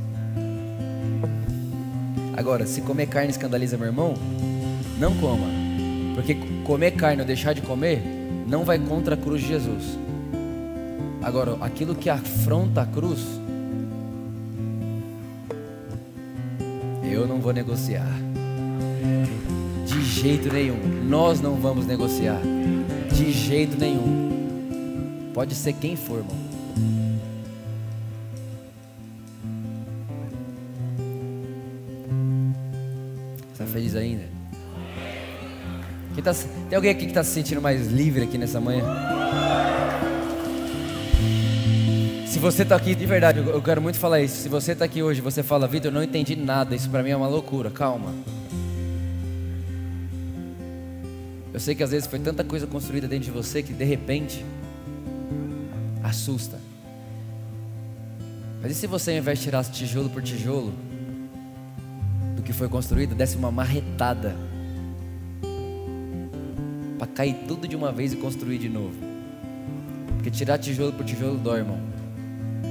[2.37, 4.13] Agora, se comer carne escandaliza meu irmão,
[4.99, 5.47] não coma.
[6.13, 8.01] Porque comer carne ou deixar de comer
[8.47, 9.97] não vai contra a cruz de Jesus.
[11.21, 13.38] Agora, aquilo que afronta a cruz,
[17.49, 18.05] vou negociar.
[19.87, 20.77] De jeito nenhum.
[21.07, 22.39] Nós não vamos negociar.
[23.11, 25.31] De jeito nenhum.
[25.33, 26.37] Pode ser quem for, irmão.
[33.51, 34.29] Está feliz ainda?
[36.23, 38.83] Tá, tem alguém aqui que está se sentindo mais livre aqui nessa manhã?
[42.39, 44.37] Se você está aqui, de verdade, eu quero muito falar isso.
[44.37, 47.09] Se você está aqui hoje, você fala, Vitor, eu não entendi nada, isso para mim
[47.09, 47.69] é uma loucura.
[47.69, 48.15] Calma.
[51.53, 54.45] Eu sei que às vezes foi tanta coisa construída dentro de você que de repente
[56.01, 56.57] assusta.
[58.61, 60.73] Mas e se você, ao invés de tirar tijolo por tijolo
[62.37, 64.33] do que foi construído, desse uma marretada
[66.97, 68.95] para cair tudo de uma vez e construir de novo?
[70.15, 71.88] Porque tirar tijolo por tijolo dói, irmão.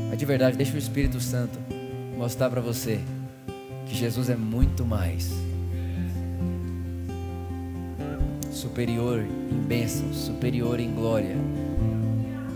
[0.09, 1.59] Mas de verdade, deixa o Espírito Santo
[2.17, 3.01] mostrar para você
[3.87, 5.33] que Jesus é muito mais
[8.51, 11.37] superior em bênçãos, superior em glória,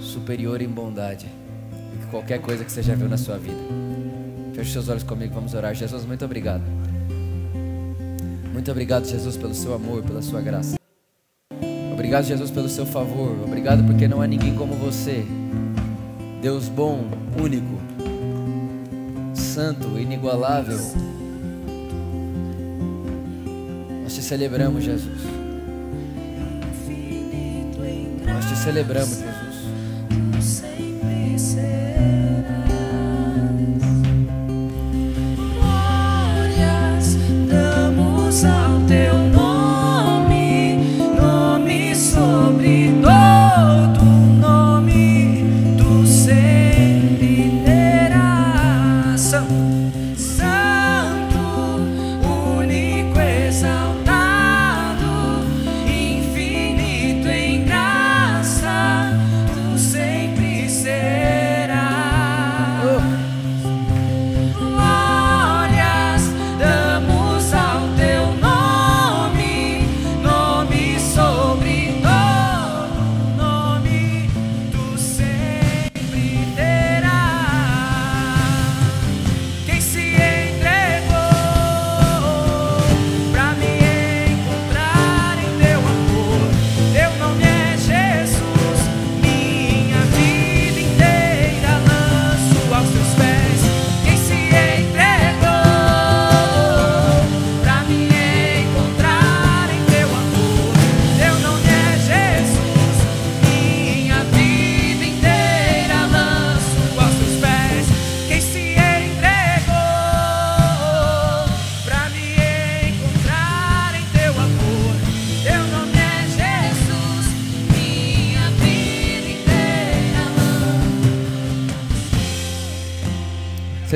[0.01, 3.61] superior em bondade do que qualquer coisa que você já viu na sua vida.
[4.55, 5.75] Feche seus olhos comigo, vamos orar.
[5.75, 6.63] Jesus, muito obrigado.
[8.53, 10.77] Muito obrigado, Jesus, pelo seu amor, pela sua graça.
[11.93, 13.31] Obrigado, Jesus, pelo seu favor.
[13.45, 15.25] Obrigado porque não há ninguém como você.
[16.43, 17.05] Deus bom,
[17.41, 17.79] único,
[19.33, 20.77] santo, inigualável.
[24.03, 25.23] Nós te celebramos, Jesus.
[28.27, 29.19] Nós te celebramos.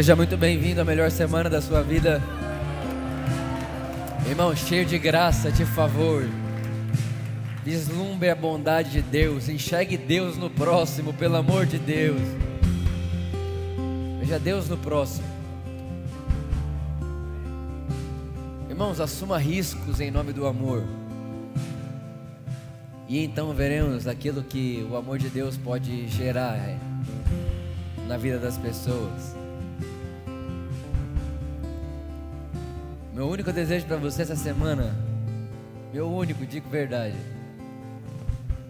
[0.06, 2.22] Seja muito bem-vindo à melhor semana da sua vida.
[4.24, 6.24] Irmão, cheio de graça, de favor.
[7.64, 9.48] Vislumbre a bondade de Deus.
[9.48, 12.20] Enxergue Deus no próximo, pelo amor de Deus.
[14.20, 15.26] Veja Deus no próximo.
[18.70, 20.84] Irmãos, assuma riscos em nome do amor.
[23.08, 26.78] E então veremos aquilo que o amor de Deus pode gerar é,
[28.06, 29.35] na vida das pessoas.
[33.16, 34.94] Meu único desejo para você essa semana,
[35.90, 37.16] meu único, digo verdade,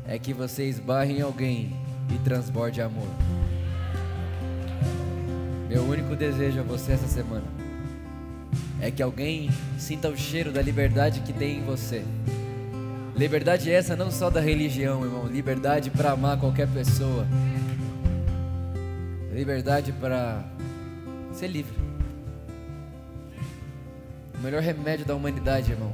[0.06, 1.76] é que você esbarre em alguém
[2.14, 3.08] e transborde amor.
[5.68, 7.42] Meu único desejo a você essa semana
[8.80, 12.04] é que alguém sinta o cheiro da liberdade que tem em você.
[13.16, 17.26] Liberdade essa não só da religião, irmão, liberdade para amar qualquer pessoa.
[19.34, 20.44] Liberdade para
[21.32, 21.85] ser livre.
[24.46, 25.92] Melhor remédio da humanidade, irmão,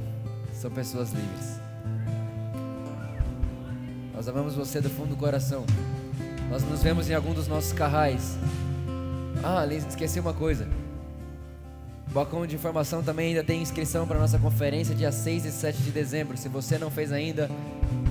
[0.53, 1.59] são pessoas livres.
[4.13, 5.65] Nós amamos você do fundo do coração.
[6.51, 8.37] Nós nos vemos em algum dos nossos carrais.
[9.43, 10.67] Ah, esqueci uma coisa.
[12.07, 15.79] O balcão de informação também ainda tem inscrição para nossa conferência dia 6 e 7
[15.79, 16.37] de dezembro.
[16.37, 17.49] Se você não fez ainda,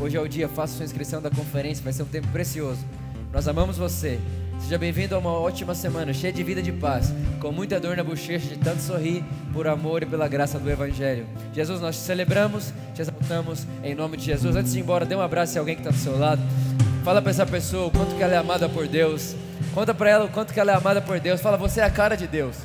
[0.01, 2.84] hoje é o dia, faça sua inscrição da conferência, vai ser um tempo precioso.
[3.32, 4.18] Nós amamos você.
[4.62, 7.96] Seja bem-vindo a uma ótima semana, cheia de vida e de paz, com muita dor
[7.96, 11.26] na bochecha, de tanto sorrir, por amor e pela graça do Evangelho.
[11.52, 14.54] Jesus, nós te celebramos, te exaltamos em nome de Jesus.
[14.54, 16.40] Antes de ir embora, dê um abraço a alguém que está do seu lado.
[17.04, 19.34] Fala para essa pessoa o quanto que ela é amada por Deus.
[19.74, 21.40] Conta para ela o quanto que ela é amada por Deus.
[21.40, 22.56] Fala, você é a cara de Deus.